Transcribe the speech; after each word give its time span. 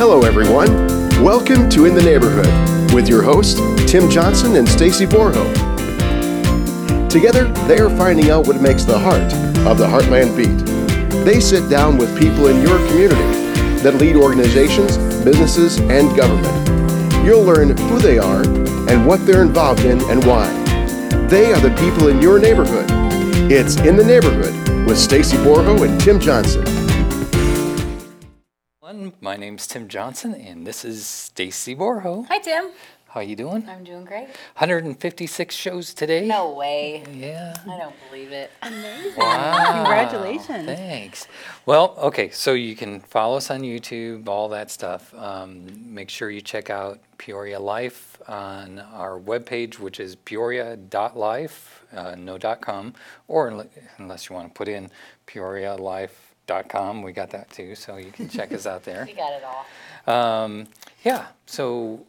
Hello, 0.00 0.22
everyone. 0.22 0.70
Welcome 1.22 1.68
to 1.68 1.84
In 1.84 1.94
the 1.94 2.00
Neighborhood 2.00 2.94
with 2.94 3.06
your 3.06 3.22
hosts, 3.22 3.60
Tim 3.84 4.08
Johnson 4.08 4.56
and 4.56 4.66
Stacy 4.66 5.04
Borho. 5.04 5.44
Together, 7.10 7.48
they 7.68 7.78
are 7.80 7.90
finding 7.98 8.30
out 8.30 8.46
what 8.46 8.62
makes 8.62 8.84
the 8.84 8.98
heart 8.98 9.30
of 9.66 9.76
the 9.76 9.86
Heartland 9.86 10.34
beat. 10.38 10.56
They 11.26 11.38
sit 11.38 11.68
down 11.68 11.98
with 11.98 12.18
people 12.18 12.46
in 12.46 12.62
your 12.62 12.78
community 12.88 13.20
that 13.82 13.96
lead 13.96 14.16
organizations, 14.16 14.96
businesses, 15.22 15.78
and 15.80 16.16
government. 16.16 17.22
You'll 17.22 17.44
learn 17.44 17.76
who 17.76 17.98
they 17.98 18.16
are 18.16 18.42
and 18.88 19.06
what 19.06 19.26
they're 19.26 19.42
involved 19.42 19.84
in 19.84 20.00
and 20.04 20.24
why. 20.24 20.48
They 21.28 21.52
are 21.52 21.60
the 21.60 21.76
people 21.78 22.08
in 22.08 22.22
your 22.22 22.38
neighborhood. 22.38 22.86
It's 23.52 23.76
In 23.76 23.96
the 23.96 24.04
Neighborhood 24.04 24.86
with 24.86 24.96
Stacy 24.96 25.36
Borho 25.36 25.86
and 25.86 26.00
Tim 26.00 26.18
Johnson. 26.18 26.79
Everyone. 29.20 29.32
My 29.32 29.36
name's 29.36 29.66
Tim 29.66 29.88
Johnson, 29.88 30.34
and 30.34 30.66
this 30.66 30.84
is 30.84 31.06
Stacy 31.06 31.74
Borho. 31.76 32.26
Hi, 32.26 32.38
Tim. 32.38 32.70
How 33.08 33.20
are 33.20 33.24
you 33.24 33.34
doing? 33.34 33.68
I'm 33.68 33.82
doing 33.82 34.04
great. 34.04 34.28
156 34.58 35.52
shows 35.54 35.92
today. 35.94 36.28
No 36.28 36.52
way. 36.52 37.02
Yeah. 37.12 37.54
I 37.66 37.76
don't 37.76 37.94
believe 38.08 38.30
it. 38.30 38.52
Amazing. 38.62 39.14
Wow. 39.16 39.82
Congratulations. 39.82 40.66
Thanks. 40.66 41.26
Well, 41.66 41.96
okay, 41.98 42.30
so 42.30 42.52
you 42.52 42.76
can 42.76 43.00
follow 43.00 43.36
us 43.36 43.50
on 43.50 43.62
YouTube, 43.62 44.28
all 44.28 44.48
that 44.50 44.70
stuff. 44.70 45.12
Um, 45.14 45.66
make 45.92 46.08
sure 46.08 46.30
you 46.30 46.40
check 46.40 46.70
out 46.70 47.00
Peoria 47.18 47.58
Life 47.58 48.16
on 48.28 48.78
our 48.78 49.18
webpage, 49.18 49.80
which 49.80 49.98
is 49.98 50.14
peoria.life, 50.14 51.84
uh, 51.92 52.14
no 52.16 52.38
dot 52.38 52.60
.com, 52.60 52.94
or 53.26 53.48
unless 53.98 54.28
you 54.28 54.36
want 54.36 54.48
to 54.48 54.54
put 54.54 54.68
in 54.68 54.88
peorialife.com, 56.46 57.02
we 57.02 57.12
got 57.12 57.30
that 57.30 57.50
too, 57.50 57.74
so 57.74 57.96
you 57.96 58.10
can 58.10 58.28
check 58.28 58.52
us 58.52 58.66
out 58.66 58.84
there. 58.84 59.04
We 59.06 59.14
got 59.14 59.32
it 59.32 59.42
all. 59.44 60.44
Um, 60.44 60.66
yeah, 61.04 61.26
so 61.46 62.04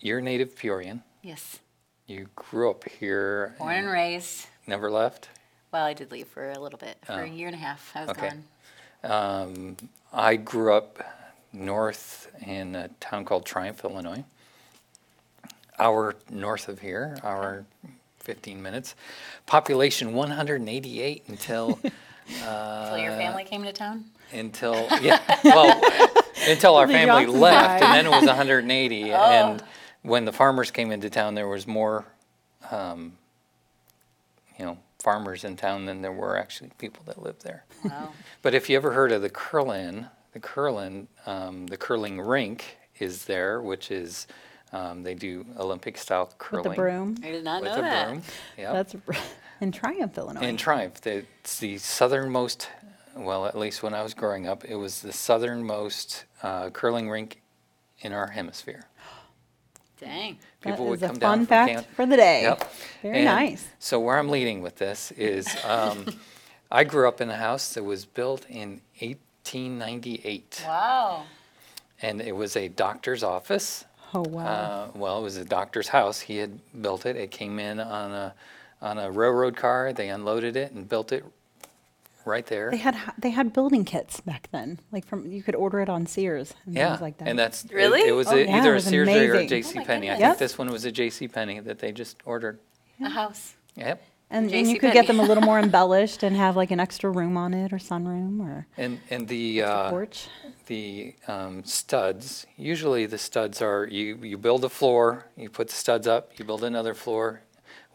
you're 0.00 0.20
native 0.20 0.54
Peorian. 0.56 1.02
Yes. 1.22 1.58
You 2.06 2.28
grew 2.36 2.70
up 2.70 2.88
here, 2.88 3.54
Born 3.58 3.74
and 3.74 3.88
raised. 3.88 4.46
never 4.66 4.90
left. 4.90 5.28
Well, 5.72 5.84
I 5.84 5.92
did 5.94 6.10
leave 6.12 6.28
for 6.28 6.50
a 6.50 6.58
little 6.58 6.78
bit. 6.78 6.96
For 7.04 7.20
a 7.22 7.28
year 7.28 7.48
and 7.48 7.56
a 7.56 7.58
half, 7.58 7.92
I 7.94 8.00
was 8.02 8.10
Okay. 8.10 8.30
gone. 9.02 9.42
Um, 9.48 9.76
I 10.12 10.36
grew 10.36 10.72
up 10.72 11.02
north 11.52 12.28
in 12.46 12.74
a 12.76 12.88
town 13.00 13.24
called 13.24 13.44
Triumph, 13.44 13.84
Illinois. 13.84 14.24
Hour 15.78 16.14
north 16.30 16.68
of 16.68 16.78
here, 16.80 17.18
hour 17.22 17.66
15 18.20 18.62
minutes. 18.62 18.94
Population 19.44 20.14
188 20.14 21.24
until 21.28 21.78
Until 22.28 22.98
your 22.98 23.12
family 23.12 23.44
came 23.44 23.62
to 23.64 23.72
town? 23.72 24.04
until 24.32 24.88
yeah 25.00 25.20
well 25.44 25.80
until 26.48 26.74
our 26.74 26.86
The 26.88 26.92
family 26.94 27.24
Johnson 27.26 27.40
left, 27.40 27.80
side. 27.80 27.82
and 27.96 28.06
then 28.06 28.12
it 28.12 28.16
was 28.16 28.26
180. 28.26 29.10
And 29.12 29.62
when 30.02 30.24
the 30.24 30.32
farmers 30.32 30.70
came 30.72 30.90
into 30.90 31.08
town, 31.10 31.34
there 31.34 31.46
was 31.48 31.66
more, 31.66 32.04
um, 32.70 33.12
you 34.58 34.64
know, 34.64 34.78
farmers 35.00 35.44
in 35.44 35.56
town 35.56 35.86
than 35.86 36.02
there 36.02 36.12
were 36.12 36.36
actually 36.36 36.70
people 36.78 37.02
that 37.06 37.22
lived 37.22 37.42
there. 37.44 37.64
Wow. 37.84 38.10
But 38.42 38.54
if 38.54 38.68
you 38.68 38.76
ever 38.76 38.92
heard 38.92 39.12
of 39.12 39.22
the 39.22 39.30
Curlin, 39.30 40.08
the 40.32 40.40
Curlin, 40.40 41.06
um, 41.24 41.66
the 41.68 41.76
curling 41.76 42.20
rink 42.20 42.76
is 42.98 43.24
there, 43.26 43.60
which 43.60 43.90
is 43.90 44.26
um, 44.72 45.02
they 45.04 45.14
do 45.14 45.44
Olympic 45.58 45.96
style 45.98 46.32
curling 46.38 46.64
With 46.64 46.76
the 46.76 46.82
broom. 46.82 47.16
I 47.22 47.30
did 47.30 47.44
not 47.44 47.62
with 47.62 47.72
know 47.72 47.78
a 47.78 47.82
that. 47.82 48.08
broom. 48.08 48.22
Yeah. 48.58 48.72
That's 48.72 48.94
in 49.60 49.72
Triumph, 49.72 50.16
Illinois. 50.18 50.40
In 50.42 50.56
Triumph, 50.56 51.06
it's 51.06 51.58
the 51.58 51.78
southernmost. 51.78 52.68
Well, 53.16 53.46
at 53.46 53.56
least 53.56 53.82
when 53.82 53.94
I 53.94 54.02
was 54.02 54.12
growing 54.14 54.46
up, 54.46 54.64
it 54.64 54.74
was 54.76 55.00
the 55.00 55.12
southernmost 55.12 56.24
uh, 56.42 56.70
curling 56.70 57.08
rink 57.08 57.40
in 58.00 58.12
our 58.12 58.26
hemisphere. 58.26 58.84
Dang. 60.00 60.38
That 60.60 60.70
People 60.72 60.86
would 60.88 60.98
is 60.98 61.02
a 61.04 61.06
come 61.08 61.18
down 61.18 61.30
fun 61.30 61.38
from 61.40 61.46
fact 61.46 61.72
camp- 61.72 61.86
for 61.94 62.04
the 62.06 62.16
day. 62.16 62.42
Yep. 62.42 62.72
Very 63.02 63.16
And 63.16 63.24
nice. 63.24 63.66
So 63.78 63.98
where 64.00 64.18
I'm 64.18 64.28
leading 64.28 64.60
with 64.60 64.76
this 64.76 65.12
is, 65.12 65.46
um, 65.64 66.04
I 66.70 66.84
grew 66.84 67.08
up 67.08 67.20
in 67.22 67.30
a 67.30 67.36
house 67.36 67.72
that 67.74 67.84
was 67.84 68.04
built 68.04 68.44
in 68.50 68.80
1898, 69.00 70.64
Wow. 70.66 71.22
and 72.02 72.20
it 72.20 72.34
was 72.36 72.56
a 72.56 72.68
doctor's 72.68 73.22
office. 73.22 73.84
Oh 74.12 74.24
wow. 74.28 74.44
Uh, 74.44 74.88
well, 74.94 75.18
it 75.18 75.22
was 75.22 75.36
a 75.36 75.44
doctor's 75.44 75.88
house. 75.88 76.20
He 76.20 76.36
had 76.38 76.58
built 76.82 77.06
it. 77.06 77.16
It 77.16 77.30
came 77.30 77.58
in 77.58 77.80
on 77.80 78.12
a 78.12 78.34
on 78.82 78.98
a 78.98 79.10
railroad 79.10 79.56
car. 79.56 79.92
They 79.92 80.08
unloaded 80.08 80.56
it 80.56 80.72
and 80.72 80.88
built 80.88 81.12
it 81.12 81.24
right 82.24 82.46
there. 82.46 82.70
they 82.70 82.76
had 82.78 82.96
they 83.18 83.30
had 83.30 83.52
building 83.52 83.84
kits 83.84 84.20
back 84.20 84.48
then. 84.52 84.80
Like 84.90 85.06
from 85.06 85.30
you 85.30 85.42
could 85.42 85.54
order 85.54 85.80
it 85.80 85.88
on 85.88 86.06
Sears 86.06 86.54
and 86.66 86.74
yeah, 86.74 86.88
things 86.90 87.00
like 87.00 87.18
that. 87.18 87.28
and 87.28 87.38
that's 87.38 87.64
it- 87.64 87.72
Really? 87.72 88.00
It, 88.08 88.12
was 88.12 88.26
Oh, 88.28 88.36
a, 88.36 88.44
yeah, 88.44 88.56
either 88.58 88.70
it 88.70 88.72
a 88.72 88.74
was 88.74 88.84
Sears 88.84 89.08
or 89.08 89.34
a. 89.36 89.46
J.C. 89.46 89.78
Oh 89.78 89.84
Penney. 89.84 90.10
I 90.10 90.14
goodness. 90.14 90.28
think 90.30 90.38
this 90.38 90.58
one 90.58 90.70
was 90.70 90.84
a 90.84 90.90
J.C. 90.92 91.28
Penney 91.28 91.60
that 91.60 91.78
they 91.78 91.92
just 91.92 92.16
ordered. 92.24 92.58
A 93.00 93.08
house. 93.10 93.54
Yep. 93.76 94.02
and, 94.30 94.50
and 94.52 94.68
you 94.68 94.78
could 94.80 94.92
get 94.94 95.06
them 95.06 95.20
a 95.20 95.22
little 95.22 95.42
more 95.44 95.58
embellished 95.66 96.22
and 96.22 96.34
have 96.34 96.56
like 96.56 96.70
an 96.72 96.80
extra 96.80 97.10
room 97.10 97.36
on 97.36 97.52
it 97.54 97.72
or 97.72 97.76
sunroom 97.76 98.40
or 98.40 98.66
And 98.76 98.98
and 99.10 99.28
the 99.28 99.62
uh, 99.62 99.90
porch. 99.90 100.26
the 100.66 101.14
um, 101.28 101.62
studs. 101.62 102.46
Usually 102.56 103.06
the 103.06 103.18
studs 103.18 103.62
are 103.62 103.86
you 103.86 104.16
you 104.22 104.36
build 104.38 104.64
a 104.64 104.68
floor, 104.70 105.26
you 105.36 105.48
put 105.50 105.68
the 105.68 105.74
studs 105.74 106.08
up, 106.08 106.30
you 106.38 106.44
build 106.44 106.64
another 106.64 106.94
floor. 106.94 107.42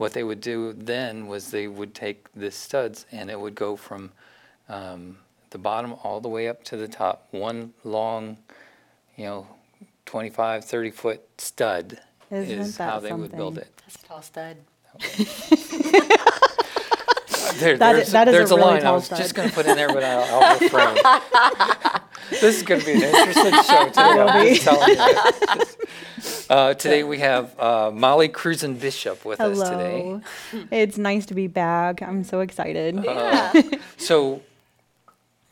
What 0.01 0.13
they 0.13 0.23
would 0.23 0.41
do 0.41 0.73
then 0.73 1.27
was 1.27 1.51
they 1.51 1.67
would 1.67 1.93
take 1.93 2.25
the 2.33 2.49
studs 2.49 3.05
and 3.11 3.29
it 3.29 3.39
would 3.39 3.53
go 3.53 3.75
from 3.75 4.11
um, 4.67 5.17
the 5.51 5.59
bottom 5.59 5.93
all 6.03 6.19
the 6.19 6.27
way 6.27 6.47
up 6.47 6.63
to 6.63 6.75
the 6.75 6.87
top. 6.87 7.27
One 7.29 7.73
long, 7.83 8.37
you 9.15 9.25
know, 9.25 9.47
25, 10.07 10.65
30 10.65 10.89
foot 10.89 11.21
stud 11.37 11.99
Isn't 12.31 12.59
is 12.61 12.77
that 12.77 12.89
how 12.89 12.99
they 12.99 13.13
would 13.13 13.31
build 13.31 13.57
something? 13.57 13.69
it. 13.71 13.81
That's 13.85 14.03
a 14.03 14.07
tall 14.07 14.21
stud. 14.23 14.57
There, 17.59 17.77
That 17.77 17.93
there's 17.93 18.07
is- 18.07 18.13
that 18.13 18.27
is 18.27 18.33
a 18.33 18.37
there's 18.37 18.51
a, 18.51 18.55
really 18.55 18.67
line 18.67 18.77
I 18.77 18.81
tall 18.81 18.93
was 18.95 19.09
just 19.09 19.29
stud. 19.29 19.35
going 19.35 19.49
to 19.49 19.53
put 19.55 19.65
in 19.67 19.75
there, 19.75 19.89
but 19.89 20.03
I'll, 20.03 20.41
I'll 20.43 20.59
refrain. 20.59 20.95
this 22.31 22.55
is 22.57 22.63
going 22.63 22.79
to 22.79 22.85
be 22.87 22.93
an 22.93 23.01
interesting 23.03 23.51
show 23.63 23.87
today. 23.87 24.01
I'm 24.01 24.47
just 24.55 24.63
telling 24.63 24.97
you. 24.97 25.65
Uh, 26.51 26.73
today 26.73 27.01
we 27.01 27.19
have 27.19 27.57
uh, 27.57 27.89
Molly 27.93 28.27
Cruzen 28.27 28.73
Bishop 28.75 29.23
with 29.23 29.39
us 29.39 29.57
today. 29.57 30.01
Hello. 30.51 30.65
it's 30.71 30.97
nice 30.97 31.25
to 31.27 31.33
be 31.33 31.47
back. 31.47 32.01
I'm 32.01 32.25
so 32.25 32.41
excited. 32.41 33.05
Uh, 33.07 33.53
So 33.97 34.41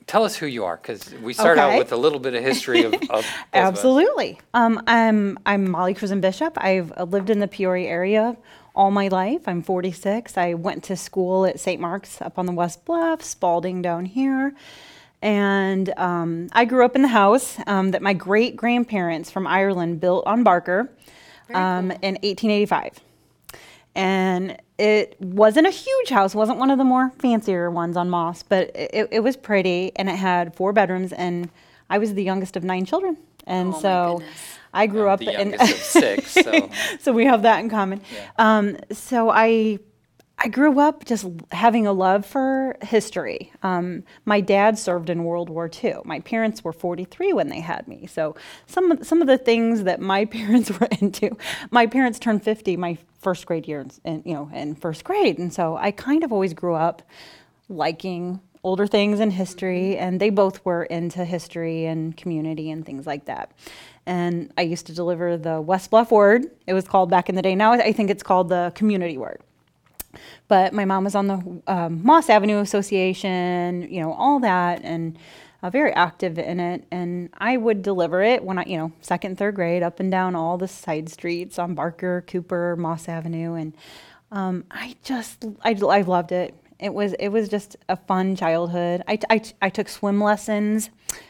tell 0.07 0.25
us 0.25 0.35
who 0.35 0.45
you 0.45 0.65
are, 0.65 0.75
because 0.75 1.13
we 1.23 1.31
start 1.31 1.57
out 1.57 1.69
Okay. 1.69 1.77
with 1.79 1.93
a 1.93 1.95
little 1.95 2.19
bit 2.19 2.33
of 2.33 2.43
history 2.43 2.83
of, 2.83 2.93
of 2.95 2.99
both 2.99 3.11
of 3.13 3.19
us. 3.23 3.25
Absolutely. 3.53 4.41
Um, 4.53 4.83
I'm 4.87 5.39
I'm 5.45 5.71
Molly 5.71 5.93
Cruzen 5.93 6.19
Bishop. 6.19 6.57
I've 6.61 6.91
uh, 6.97 7.03
lived 7.05 7.29
in 7.29 7.39
the 7.39 7.47
Peoria 7.47 7.87
area 7.87 8.35
all 8.75 8.91
my 8.91 9.07
life. 9.07 9.47
I'm 9.47 9.61
46. 9.61 10.37
I 10.37 10.53
went 10.53 10.83
to 10.85 10.97
school 10.97 11.45
at 11.45 11.61
St. 11.61 11.79
Mark's 11.79 12.21
up 12.21 12.37
on 12.37 12.45
the 12.45 12.51
West 12.51 12.83
Bluff, 12.83 13.21
Spalding 13.23 13.81
down 13.81 14.03
here. 14.03 14.53
And 15.21 15.93
um, 15.97 16.47
I 16.53 16.65
grew 16.65 16.85
up 16.85 16.95
in 16.95 17.01
the 17.01 17.07
house 17.09 17.57
um, 17.67 17.91
that 17.91 18.01
my 18.01 18.13
great 18.13 18.55
grandparents 18.55 19.29
from 19.29 19.45
Ireland 19.47 19.99
built 19.99 20.25
on 20.25 20.43
Barker 20.43 20.89
um, 21.53 21.91
in 21.91 22.15
1885. 22.21 22.99
And 23.95 24.57
it 24.77 25.17
wasn't 25.19 25.67
a 25.67 25.71
huge 25.71 26.09
house, 26.09 26.33
wasn't 26.33 26.57
one 26.59 26.71
of 26.71 26.77
the 26.77 26.83
more 26.85 27.11
fancier 27.19 27.69
ones 27.69 27.97
on 27.97 28.09
Moss, 28.09 28.43
but 28.43 28.71
it, 28.75 29.09
it 29.11 29.19
was 29.21 29.35
pretty 29.35 29.91
and 29.95 30.09
it 30.09 30.15
had 30.15 30.55
four 30.55 30.71
bedrooms. 30.71 31.11
And 31.11 31.49
I 31.89 31.97
was 31.97 32.13
the 32.13 32.23
youngest 32.23 32.55
of 32.55 32.63
nine 32.63 32.85
children. 32.85 33.17
And 33.45 33.69
Oh 33.69 33.71
my 33.71 33.81
so 33.81 34.17
goodness. 34.19 34.39
I 34.73 34.87
grew 34.87 35.09
up 35.09 35.19
The 35.19 35.41
in. 35.41 35.49
youngest 35.51 35.71
of 35.73 35.77
six, 35.79 36.31
so 36.31 36.69
so 36.99 37.11
we 37.11 37.25
have 37.25 37.41
that 37.41 37.59
in 37.59 37.69
common. 37.69 37.99
Um, 38.37 38.77
so 38.91 39.29
I, 39.31 39.79
I 40.41 40.47
grew 40.47 40.79
up 40.79 41.03
just 41.03 41.25
having 41.51 41.85
a 41.85 41.91
love 41.91 42.25
for 42.25 42.77
history. 42.81 43.51
Um, 43.61 44.03
my 44.23 44.39
dad 44.39 44.79
served 44.79 45.09
in 45.09 45.25
World 45.25 45.49
War 45.49 45.69
II. 45.83 45.97
My 46.05 46.21
parents 46.21 46.63
were 46.63 46.71
43 46.71 47.33
when 47.33 47.49
they 47.49 47.59
had 47.59 47.89
me. 47.89 48.07
So 48.07 48.37
some 48.65 48.91
of, 48.91 49.05
some 49.05 49.21
of 49.21 49.27
the 49.27 49.37
things 49.37 49.83
that 49.83 49.99
my 49.99 50.23
parents 50.37 50.71
were 50.71 50.87
into, 51.01 51.35
my 51.71 51.87
parents 51.87 52.19
turned 52.19 52.41
50 52.41 52.77
my 52.77 52.97
first 53.19 53.45
grade 53.45 53.67
year, 53.67 53.85
in, 54.05 54.23
you 54.25 54.33
know, 54.33 54.49
in 54.53 54.75
first 54.75 55.03
grade, 55.03 55.39
and 55.39 55.53
so 55.53 55.75
I 55.75 55.91
kind 55.91 56.23
of 56.23 56.31
always 56.31 56.53
grew 56.53 56.73
up 56.73 57.01
liking 57.67 58.39
older 58.63 58.87
things 58.87 59.19
in 59.19 59.31
history, 59.31 59.97
and 59.97 60.21
they 60.21 60.29
both 60.29 60.63
were 60.63 60.83
into 60.83 61.25
history 61.25 61.85
and 61.85 62.15
community 62.15 62.71
and 62.71 62.85
things 62.85 63.05
like 63.05 63.25
that. 63.25 63.51
And 64.05 64.53
I 64.57 64.61
used 64.61 64.87
to 64.87 64.93
deliver 64.93 65.35
the 65.35 65.59
West 65.59 65.91
Bluff 65.91 66.11
Word. 66.11 66.45
It 66.65 66.73
was 66.73 66.87
called 66.87 67.09
back 67.09 67.27
in 67.27 67.35
the 67.35 67.41
day. 67.41 67.55
Now 67.55 67.73
I 67.73 67.91
think 67.91 68.09
it's 68.09 68.23
called 68.23 68.47
the 68.47 68.71
Community 68.73 69.17
Word. 69.17 69.41
But 70.47 70.73
my 70.73 70.85
mom 70.85 71.03
was 71.03 71.15
on 71.15 71.27
the 71.27 71.61
um, 71.67 72.03
Moss 72.03 72.29
Avenue 72.29 72.59
Association, 72.59 73.87
you 73.91 74.01
know, 74.01 74.13
all 74.13 74.39
that, 74.39 74.81
and 74.83 75.17
uh, 75.61 75.69
very 75.69 75.91
active 75.93 76.39
in 76.39 76.59
it. 76.59 76.83
And 76.91 77.29
I 77.37 77.57
would 77.57 77.81
deliver 77.83 78.21
it 78.21 78.43
when 78.43 78.57
I, 78.57 78.65
you 78.65 78.77
know, 78.77 78.91
second, 79.01 79.37
third 79.37 79.55
grade, 79.55 79.83
up 79.83 79.99
and 79.99 80.09
down 80.09 80.35
all 80.35 80.57
the 80.57 80.67
side 80.67 81.09
streets 81.09 81.59
on 81.59 81.75
Barker, 81.75 82.23
Cooper, 82.27 82.75
Moss 82.77 83.07
Avenue, 83.07 83.53
and 83.53 83.73
um, 84.31 84.65
I 84.71 84.95
just, 85.03 85.45
I, 85.63 85.71
I 85.71 86.01
loved 86.01 86.31
it. 86.31 86.53
It 86.79 86.93
was, 86.93 87.13
it 87.13 87.29
was 87.29 87.49
just 87.49 87.75
a 87.89 87.97
fun 87.97 88.35
childhood. 88.35 89.03
I, 89.07 89.19
I, 89.29 89.41
I 89.61 89.69
took 89.69 89.89
swim 89.89 90.21
lessons 90.21 90.89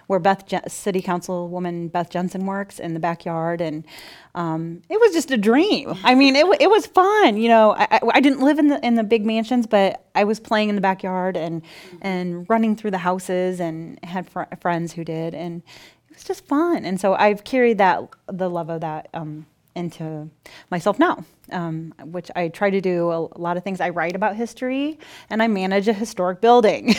where 0.09 0.17
Beth 0.17 0.47
Je- 0.47 0.59
City 0.67 1.03
Councilwoman 1.03 1.91
Beth 1.91 2.09
Jensen 2.09 2.47
works 2.47 2.79
in 2.79 2.95
the 2.95 2.99
backyard, 2.99 3.61
and 3.61 3.85
um, 4.33 4.81
it 4.89 4.99
was 4.99 5.13
just 5.13 5.29
a 5.29 5.37
dream. 5.37 5.93
I 6.03 6.15
mean, 6.15 6.35
it, 6.35 6.47
it 6.59 6.67
was 6.67 6.87
fun. 6.87 7.37
You 7.37 7.47
know, 7.47 7.75
I, 7.77 7.99
I, 8.15 8.19
didn't 8.19 8.39
live 8.39 8.57
in 8.57 8.69
the 8.69 8.83
in 8.83 8.95
the 8.95 9.03
big 9.03 9.23
mansions, 9.23 9.67
but 9.67 10.03
I 10.15 10.23
was 10.23 10.39
playing 10.39 10.69
in 10.69 10.73
the 10.73 10.81
backyard 10.81 11.37
and 11.37 11.61
and 12.01 12.49
running 12.49 12.75
through 12.75 12.89
the 12.89 12.97
houses, 12.97 13.59
and 13.59 14.03
had 14.03 14.27
fr- 14.27 14.49
friends 14.59 14.93
who 14.93 15.03
did, 15.03 15.35
and 15.35 15.61
it 16.09 16.15
was 16.15 16.23
just 16.23 16.43
fun. 16.47 16.85
And 16.85 16.99
so 16.99 17.13
I've 17.13 17.43
carried 17.43 17.77
that 17.77 18.01
the 18.25 18.49
love 18.49 18.71
of 18.71 18.81
that 18.81 19.09
um, 19.13 19.45
into 19.75 20.27
myself 20.71 20.97
now, 20.97 21.23
um, 21.51 21.93
which 22.05 22.31
I 22.35 22.47
try 22.47 22.71
to 22.71 22.81
do 22.81 23.11
a 23.11 23.19
lot 23.37 23.57
of 23.57 23.63
things. 23.63 23.79
I 23.79 23.89
write 23.89 24.15
about 24.15 24.35
history, 24.35 24.97
and 25.29 25.43
I 25.43 25.47
manage 25.47 25.87
a 25.87 25.93
historic 25.93 26.41
building, 26.41 26.95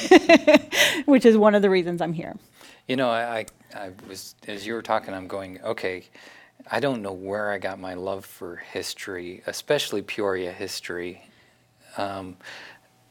which 1.06 1.24
is 1.24 1.36
one 1.36 1.56
of 1.56 1.62
the 1.62 1.70
reasons 1.70 2.00
I'm 2.00 2.12
here. 2.12 2.36
You 2.86 2.96
know, 2.96 3.10
I, 3.10 3.46
I, 3.74 3.90
was, 4.08 4.34
as 4.48 4.66
you 4.66 4.74
were 4.74 4.82
talking, 4.82 5.14
I'm 5.14 5.28
going, 5.28 5.60
okay, 5.62 6.04
I 6.70 6.80
don't 6.80 7.02
know 7.02 7.12
where 7.12 7.50
I 7.50 7.58
got 7.58 7.78
my 7.78 7.94
love 7.94 8.24
for 8.24 8.56
history, 8.56 9.42
especially 9.46 10.02
Peoria 10.02 10.52
history. 10.52 11.24
Um, 11.96 12.36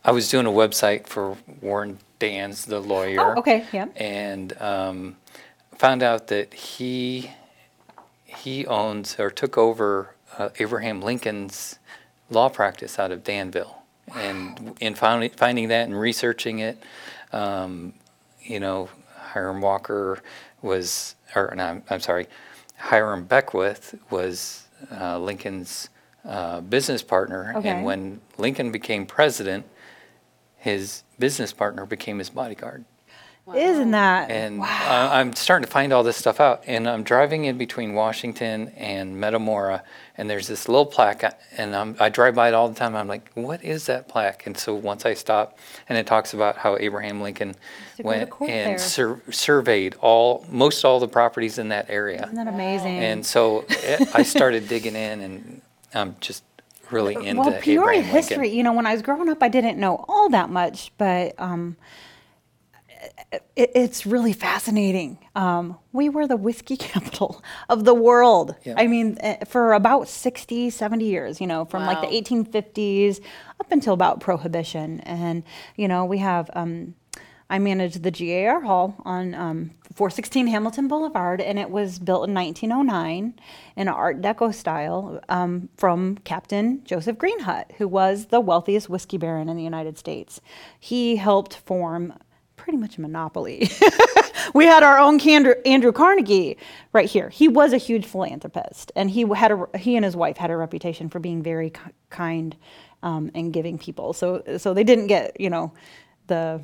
I 0.04 0.12
was 0.12 0.30
doing 0.30 0.46
a 0.46 0.52
website 0.52 1.08
for 1.08 1.38
Warren 1.62 2.00
Dans, 2.20 2.66
the 2.66 2.80
lawyer. 2.80 3.36
Oh, 3.36 3.40
okay, 3.40 3.66
yeah. 3.72 3.88
And 3.96 4.60
um, 4.62 5.18
found 5.78 6.04
out 6.04 6.28
that 6.28 6.54
he 6.54 7.32
he 8.26 8.66
owns 8.68 9.20
or 9.20 9.30
took 9.30 9.58
over 9.58 10.16
uh, 10.38 10.50
Abraham 10.60 11.02
Lincoln's 11.02 11.80
law 12.30 12.48
practice 12.48 13.00
out 13.00 13.12
of 13.12 13.24
Danville. 13.24 13.82
And 14.16 14.76
in 14.80 14.96
finding, 14.96 15.32
finding 15.32 15.68
that 15.70 15.88
and 15.88 16.00
researching 16.00 16.60
it, 16.60 16.82
um, 17.32 17.94
you 18.42 18.60
know, 18.60 18.90
Hiram 19.34 19.62
Walker 19.62 20.22
was, 20.62 21.16
or 21.36 21.54
no, 21.56 21.64
I'm, 21.64 21.84
I'm 21.90 22.00
sorry, 22.00 22.28
Hiram 22.78 23.26
Beckwith 23.26 23.96
was 24.10 24.68
uh, 24.92 25.20
Lincoln's 25.20 25.90
uh, 26.26 26.62
business 26.62 27.02
partner. 27.02 27.54
Okay. 27.58 27.70
And 27.70 27.86
when 27.86 28.22
Lincoln 28.38 28.72
became 28.72 29.06
president, 29.06 29.66
his 30.58 31.04
business 31.18 31.54
partner 31.54 31.86
became 31.86 32.20
his 32.20 32.30
bodyguard. 32.30 32.86
Isn't 33.56 33.92
that? 33.92 34.30
And 34.32 34.62
uh, 34.62 34.66
I 34.66 35.20
I'm 35.20 35.34
starting 35.34 35.66
to 35.66 35.72
find 35.72 35.92
all 35.92 36.04
this 36.04 36.18
stuff 36.18 36.40
out. 36.40 36.64
And 36.68 36.88
I'm 36.88 37.04
driving 37.04 37.46
in 37.46 37.58
between 37.58 37.94
Washington 37.94 38.70
and 38.78 39.20
Metamora, 39.20 39.84
and 40.18 40.30
there's 40.30 40.48
this 40.48 40.68
little 40.68 40.86
plaque, 40.86 41.24
and 41.58 41.76
I'm, 41.76 41.96
I 42.00 42.10
drive 42.10 42.36
by 42.36 42.50
it 42.50 42.54
all 42.54 42.68
the 42.70 42.76
time. 42.76 42.96
I'm 42.96 43.08
like, 43.08 43.32
what 43.34 43.64
is 43.64 43.86
that 43.86 44.08
plaque? 44.08 44.46
And 44.46 44.58
so 44.58 44.74
once 44.76 45.06
I 45.06 45.14
stop, 45.14 45.58
and 45.88 45.98
it 45.98 46.06
talks 46.06 46.34
about 46.34 46.58
how 46.58 46.78
Abraham 46.78 47.22
Lincoln 47.22 47.56
to 47.98 48.04
go 48.04 48.12
to 48.12 48.28
went 48.40 48.42
and 48.50 48.80
sur- 48.80 49.22
surveyed 49.32 49.96
all 50.02 50.46
most 50.50 50.84
all 50.84 51.00
the 51.00 51.08
properties 51.08 51.58
in 51.58 51.70
that 51.70 51.90
area. 51.90 52.24
Isn't 52.24 52.36
that 52.36 52.48
amazing? 52.48 53.00
And 53.00 53.26
so 53.26 53.66
it, 53.70 54.10
I 54.14 54.24
started 54.24 54.68
digging 54.68 54.96
in, 54.96 55.22
and 55.22 55.62
I'm 55.94 56.16
just 56.20 56.44
really 56.92 57.16
uh, 57.16 57.22
into 57.22 57.42
well, 57.42 57.62
Peoria 57.62 58.00
Abraham 58.00 58.16
history. 58.16 58.38
Lincoln. 58.38 58.58
You 58.58 58.64
know, 58.64 58.74
when 58.74 58.86
I 58.86 58.94
was 58.94 59.02
growing 59.02 59.30
up, 59.30 59.42
I 59.42 59.48
didn't 59.48 59.78
know 59.78 60.06
all 60.08 60.30
that 60.30 60.50
much, 60.50 60.92
but 60.98 61.36
um, 61.38 61.78
it, 63.32 63.72
it's 63.76 64.06
really 64.06 64.34
fascinating. 64.34 65.20
Um, 65.36 65.78
we 65.92 66.10
were 66.10 66.28
the 66.28 66.38
whiskey 66.38 66.78
capital 66.92 67.44
of 67.70 67.86
the 67.86 67.94
world. 67.94 68.56
Yeah. 68.64 68.76
I 68.78 68.88
mean, 68.88 69.18
eh, 69.22 69.44
for 69.46 69.74
about 69.74 70.08
60, 70.08 70.70
70 70.70 71.06
years, 71.06 71.42
you 71.42 71.48
know, 71.48 71.66
from 71.66 71.86
like 71.86 72.02
the 72.02 72.08
Wow. 72.08 72.14
1850s 72.14 73.22
up 73.60 73.72
until 73.72 73.94
about 73.94 74.20
Prohibition. 74.20 75.00
And, 75.02 75.44
you 75.76 75.88
know, 75.88 76.06
we 76.06 76.20
have, 76.20 76.50
um, 76.54 76.96
I 77.50 77.58
managed 77.58 78.04
the 78.04 78.12
GAR 78.12 78.62
Hall 78.62 78.96
on 79.06 79.34
um, 79.34 79.72
416 79.96 80.48
Hamilton 80.48 80.88
Boulevard, 80.88 81.42
and 81.42 81.58
it 81.58 81.72
was 81.72 81.98
built 81.98 82.28
in 82.28 82.34
1909 82.36 83.34
in 83.76 83.88
an 83.88 83.88
Art 83.88 84.22
Deco 84.22 84.54
style 84.54 85.20
um, 85.30 85.68
from 85.76 86.18
Captain 86.20 86.84
Joseph 86.84 87.18
Greenhut, 87.18 87.72
who 87.78 87.88
was 87.88 88.28
the 88.28 88.40
wealthiest 88.40 88.88
whiskey 88.88 89.18
baron 89.18 89.50
in 89.50 89.58
the 89.58 89.64
United 89.64 89.98
States. 89.98 90.42
He 90.80 91.16
helped 91.16 91.56
form 91.56 92.14
pretty 92.70 92.78
much 92.80 93.00
a 93.00 93.02
monopoly. 93.02 93.68
we 94.54 94.64
had 94.64 94.84
our 94.84 95.00
own 95.00 95.20
Andrew, 95.22 95.56
Andrew 95.66 95.92
Carnegie 95.92 96.56
right 96.94 97.10
here. 97.10 97.30
He 97.30 97.48
was 97.48 97.74
a 97.74 97.78
huge 97.78 98.06
philanthropist, 98.06 98.92
and 98.96 99.10
he 99.10 99.28
had 99.34 99.52
a, 99.52 99.68
he 99.76 99.96
and 99.96 100.06
his 100.06 100.16
wife 100.16 100.38
had 100.38 100.52
a 100.52 100.56
reputation 100.56 101.10
for 101.10 101.18
being 101.18 101.42
very 101.42 101.72
ki- 101.72 101.80
kind 102.12 102.56
um, 103.02 103.32
and 103.34 103.52
giving 103.52 103.80
people. 103.80 104.14
So 104.14 104.44
so 104.60 104.76
they 104.76 104.84
didn't 104.84 105.08
get 105.08 105.42
you 105.42 105.50
know 105.50 105.74
the 106.28 106.62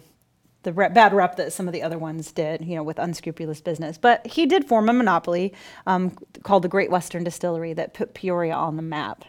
the 0.62 0.74
rep, 0.74 0.94
bad 0.94 1.12
rep 1.12 1.38
that 1.38 1.54
some 1.54 1.68
of 1.68 1.74
the 1.74 1.82
other 1.82 1.98
ones 1.98 2.32
did, 2.32 2.64
you 2.64 2.76
know, 2.76 2.84
with 2.84 3.00
unscrupulous 3.00 3.62
business. 3.62 3.98
But 3.98 4.28
he 4.28 4.46
did 4.46 4.66
form 4.66 4.90
a 4.90 4.94
monopoly 4.94 5.56
um, 5.88 6.12
called 6.44 6.62
the 6.64 6.70
Great 6.70 6.92
Western 6.92 7.24
Distillery 7.24 7.74
that 7.74 7.96
put 7.96 8.14
Peoria 8.14 8.54
on 8.54 8.76
the 8.76 8.84
map. 8.84 9.26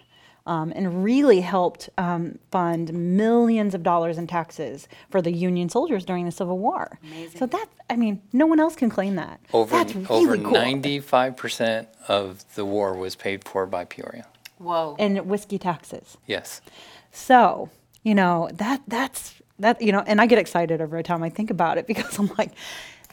Um, 0.47 0.73
and 0.77 1.03
really 1.03 1.41
helped 1.41 1.91
um, 1.99 2.39
fund 2.53 2.93
millions 2.95 3.75
of 3.75 3.83
dollars 3.83 4.17
in 4.17 4.29
taxes 4.29 4.87
for 5.11 5.21
the 5.21 5.33
Union 5.33 5.69
soldiers 5.69 6.05
during 6.05 6.25
the 6.25 6.31
Civil 6.31 6.59
War. 6.59 7.01
Amazing. 7.03 7.39
So 7.39 7.47
that, 7.47 7.67
I 7.91 7.97
mean, 7.97 8.23
no 8.33 8.47
one 8.47 8.61
else 8.61 8.77
can 8.77 8.89
claim 8.89 9.17
that. 9.17 9.41
Over 9.53 9.77
That's 9.77 9.97
over 10.09 10.37
cool. 10.37 10.53
95% 10.53 11.89
of 12.07 12.45
the 12.55 12.65
war 12.65 12.95
was 12.95 13.17
paid 13.17 13.43
for 13.43 13.67
by 13.67 13.87
Peoria. 13.87 14.27
Whoa. 14.59 14.95
And 14.99 15.27
whiskey 15.27 15.59
taxes. 15.59 16.17
Yes. 16.27 16.61
So, 17.13 17.71
you 18.03 18.15
know, 18.15 18.49
that 18.55 18.83
that's 18.87 19.35
that 19.59 19.81
you 19.81 19.93
know, 19.93 20.03
and 20.07 20.21
I 20.21 20.27
get 20.27 20.39
excited 20.39 20.81
every 20.81 21.03
time 21.03 21.23
I 21.23 21.31
think 21.31 21.51
about 21.51 21.79
it 21.79 21.87
because 21.93 22.19
I'm 22.19 22.31
like, 22.39 22.53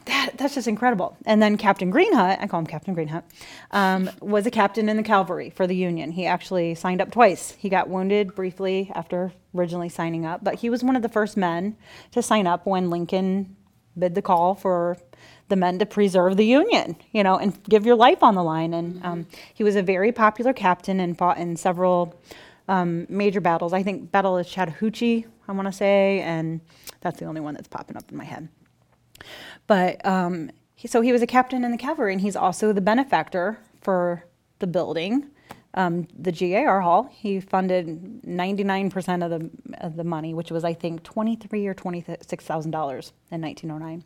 that 0.06 0.32
that's 0.38 0.56
just 0.56 0.68
incredible. 0.68 1.18
And 1.26 1.42
then 1.42 1.58
Captain 1.58 1.92
Greenhut, 1.92 2.42
I 2.42 2.48
call 2.48 2.60
him 2.60 2.68
Captain 2.68 2.96
Greenhut, 2.96 3.24
um, 3.72 4.10
was 4.20 4.46
a 4.46 4.52
captain 4.52 4.90
in 4.90 4.98
the 4.98 5.04
cavalry 5.04 5.50
for 5.50 5.68
the 5.68 5.76
Union. 5.76 6.12
He 6.12 6.26
actually 6.26 6.76
signed 6.76 7.02
up 7.02 7.12
twice. 7.12 7.56
He 7.58 7.70
got 7.70 7.90
wounded 7.90 8.36
briefly 8.36 8.92
after 8.96 9.34
originally 9.56 9.90
signing 9.90 10.26
up, 10.26 10.44
but 10.44 10.56
he 10.56 10.70
was 10.70 10.84
one 10.84 10.96
of 10.96 11.02
the 11.02 11.10
first 11.10 11.38
men 11.38 11.78
to 12.12 12.22
sign 12.22 12.48
up 12.48 12.66
when 12.66 12.90
Lincoln 12.90 13.56
bid 13.98 14.16
the 14.16 14.22
call 14.22 14.56
for 14.56 14.98
the 15.50 15.56
men 15.56 15.78
to 15.80 15.86
preserve 15.86 16.38
the 16.38 16.46
Union, 16.46 16.96
you 17.12 17.24
know, 17.24 17.38
and 17.38 17.64
give 17.66 17.86
your 17.86 17.96
life 17.96 18.24
on 18.24 18.36
the 18.36 18.44
line. 18.44 18.74
And 18.74 19.06
um, 19.06 19.28
he 19.54 19.64
was 19.64 19.76
a 19.76 19.84
very 19.84 20.12
popular 20.12 20.54
captain 20.54 21.00
and 21.00 21.18
fought 21.18 21.38
in 21.38 21.56
several 21.56 22.20
um, 22.68 23.06
major 23.10 23.42
battles. 23.42 23.74
I 23.74 23.84
think 23.84 24.12
Battle 24.12 24.38
of 24.38 24.48
Chattahoochee, 24.48 25.26
I 25.48 25.52
want 25.52 25.68
to 25.68 25.72
say, 25.72 26.22
and 26.22 26.62
that's 27.02 27.20
the 27.20 27.26
only 27.26 27.42
one 27.42 27.54
that's 27.54 27.68
popping 27.68 27.98
up 27.98 28.10
in 28.10 28.18
my 28.18 28.24
head. 28.24 28.50
But 29.68 30.06
um, 30.06 30.52
he, 30.76 30.88
so 30.88 31.02
he 31.02 31.12
was 31.12 31.22
a 31.22 31.28
captain 31.28 31.64
in 31.64 31.72
the 31.72 31.78
cavalry, 31.78 32.14
and 32.14 32.22
he's 32.22 32.36
also 32.36 32.74
the 32.74 32.82
benefactor 32.82 33.58
for 33.82 34.26
the 34.60 34.68
building, 34.68 35.30
um, 35.74 36.08
the 36.18 36.32
GAR 36.32 36.82
Hall. 36.82 37.10
He 37.12 37.40
funded 37.40 38.22
99% 38.24 39.24
of 39.24 39.30
the 39.30 39.50
of 39.84 39.96
the 39.96 40.04
money, 40.04 40.34
which 40.34 40.52
was 40.52 40.64
I 40.64 40.74
think 40.74 41.04
23 41.04 41.68
or 41.68 41.74
26 41.74 42.46
thousand 42.46 42.72
dollars 42.72 43.14
in 43.32 43.42
1909. 43.42 44.04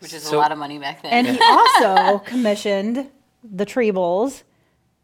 Which 0.00 0.14
is 0.14 0.22
So- 0.22 0.36
a 0.36 0.38
lot 0.38 0.52
of 0.52 0.58
money 0.58 0.78
back 0.78 1.02
then. 1.02 1.12
And 1.12 1.26
he 1.26 1.38
also 1.42 2.18
commissioned 2.20 3.10
the 3.44 3.66
Triebels 3.66 4.42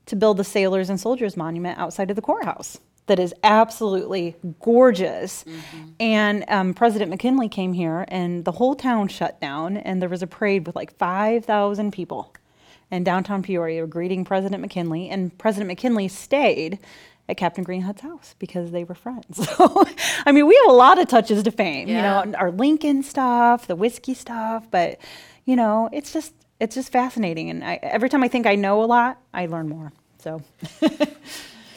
to 0.07 0.17
build 0.17 0.37
the 0.37 0.45
Sailors 0.45 0.88
and 0.88 1.00
Soldiers 1.00 1.37
Monument 1.37 1.79
outside 1.79 2.11
of 2.11 2.17
the 2.17 2.23
courthouse. 2.23 2.79
That 3.07 3.19
is 3.21 3.33
absolutely 3.45 4.35
gorgeous. 4.61 5.45
And 6.01 6.45
um, 6.49 6.75
President 6.75 7.11
McKinley 7.11 7.49
came 7.49 7.73
here, 7.73 8.05
and 8.09 8.45
the 8.45 8.53
whole 8.53 8.75
town 8.75 9.09
shut 9.09 9.41
down, 9.41 9.77
and 9.77 10.03
there 10.03 10.09
was 10.09 10.23
a 10.23 10.27
parade 10.27 10.67
with 10.67 10.75
like 10.75 10.97
5,000 10.97 11.93
people 11.93 12.35
in 12.91 13.05
downtown 13.05 13.43
Peoria 13.43 13.87
greeting 13.87 14.25
President 14.25 14.61
McKinley. 14.61 15.09
And 15.09 15.37
President 15.39 15.69
McKinley 15.69 16.09
stayed 16.09 16.79
at 17.29 17.37
Captain 17.37 17.65
Greenhut's 17.65 18.01
house 18.03 18.35
because 18.39 18.71
they 18.73 18.85
were 18.85 18.95
friends. 18.95 19.49
So, 19.57 19.85
I 20.25 20.33
mean, 20.33 20.47
we 20.47 20.55
have 20.65 20.71
a 20.73 20.77
lot 20.77 20.99
of 21.01 21.09
touches 21.09 21.43
to 21.45 21.51
fame, 21.51 21.89
Yeah. 21.89 22.25
you 22.25 22.31
know, 22.33 22.39
our 22.39 22.51
Lincoln 22.51 23.03
stuff, 23.03 23.67
the 23.67 23.77
whiskey 23.77 24.15
stuff, 24.15 24.69
but 24.71 24.99
you 25.45 25.55
know, 25.57 25.89
it's 25.93 26.13
just 26.13 26.35
it's 26.59 26.75
just 26.75 26.91
fascinating. 26.91 27.51
And 27.51 27.63
I, 27.65 27.79
every 27.83 28.09
time 28.09 28.23
I 28.25 28.29
think 28.29 28.47
I 28.47 28.55
know 28.55 28.83
a 28.83 28.87
lot, 28.87 29.21
I 29.35 29.47
learn 29.47 29.69
more. 29.69 29.93
So 30.19 30.41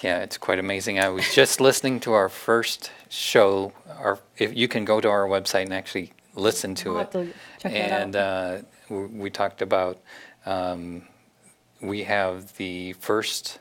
Yeah, 0.02 0.20
it's 0.20 0.38
quite 0.38 0.60
amazing. 0.60 1.00
I 1.00 1.10
was 1.10 1.34
just 1.34 1.60
listening 1.60 2.00
to 2.02 2.14
our 2.14 2.30
first 2.30 2.92
show. 3.10 3.74
Our, 3.98 4.20
if 4.38 4.56
you 4.56 4.68
can 4.68 4.86
go 4.86 5.02
to 5.02 5.10
our 5.10 5.28
website 5.28 5.64
and 5.64 5.74
actually 5.74 6.14
listen 6.36 6.76
to 6.76 6.98
I'll 6.98 7.02
it, 7.04 7.12
to 7.12 7.28
check 7.60 7.72
that 7.74 7.92
out. 7.92 8.02
and 8.02 8.16
uh, 8.16 8.58
we, 8.90 9.06
we 9.08 9.30
talked 9.30 9.62
about 9.62 10.00
um, 10.46 11.04
we 11.82 12.04
have 12.04 12.56
the 12.58 12.94
first 12.94 13.60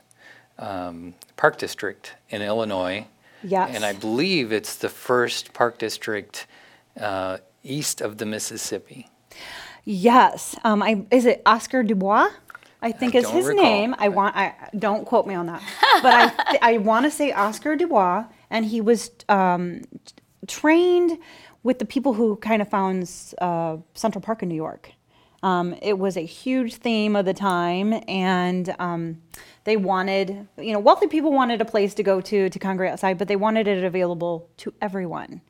um, 0.57 1.13
park 1.35 1.57
district 1.57 2.15
in 2.29 2.41
Illinois, 2.41 3.05
Yes. 3.43 3.73
and 3.75 3.85
I 3.85 3.93
believe 3.93 4.51
it's 4.51 4.75
the 4.75 4.89
first 4.89 5.53
park 5.53 5.77
district 5.77 6.47
uh, 6.99 7.37
east 7.63 8.01
of 8.01 8.17
the 8.17 8.25
Mississippi. 8.25 9.09
yes, 9.85 10.55
um, 10.63 10.81
I 10.83 11.05
is 11.11 11.25
it 11.25 11.41
Oscar 11.45 11.83
Dubuis? 11.83 12.29
I 12.81 12.91
think 12.91 13.15
is 13.15 13.23
don't 13.23 13.33
his 13.35 13.45
recall. 13.47 13.63
name. 13.63 13.95
I 13.97 14.09
want. 14.09 14.35
I 14.35 14.53
don't 14.77 15.05
quote 15.05 15.27
me 15.27 15.35
on 15.35 15.47
that, 15.47 15.61
but 16.01 16.13
I 16.13 16.29
th- 16.51 16.59
I 16.61 16.77
want 16.77 17.05
to 17.05 17.11
say 17.11 17.31
Oscar 17.31 17.75
Dubuis, 17.75 18.27
and 18.49 18.65
he 18.65 18.79
was 18.81 19.11
um, 19.27 19.81
trained 20.47 21.17
with 21.63 21.79
the 21.79 21.85
people 21.85 22.13
who 22.13 22.37
kind 22.37 22.61
of 22.61 22.69
found 22.69 23.09
uh, 23.41 23.77
Central 23.93 24.21
Park 24.21 24.43
in 24.43 24.49
New 24.49 24.55
York. 24.55 24.91
Um, 25.43 25.75
it 25.81 25.97
was 25.97 26.17
a 26.17 26.25
huge 26.25 26.75
theme 26.75 27.15
of 27.15 27.25
the 27.25 27.33
time, 27.33 28.01
and 28.07 28.73
um, 28.79 29.21
they 29.63 29.77
wanted, 29.77 30.47
you 30.57 30.73
know, 30.73 30.79
wealthy 30.79 31.07
people 31.07 31.31
wanted 31.31 31.61
a 31.61 31.65
place 31.65 31.93
to 31.95 32.03
go 32.03 32.19
to 32.21 32.49
to 32.49 32.59
congregate 32.59 32.93
outside, 32.93 33.17
but 33.17 33.27
they 33.27 33.35
wanted 33.37 33.67
it 33.67 33.83
available 33.83 34.49
to 34.57 34.73
everyone, 34.81 35.41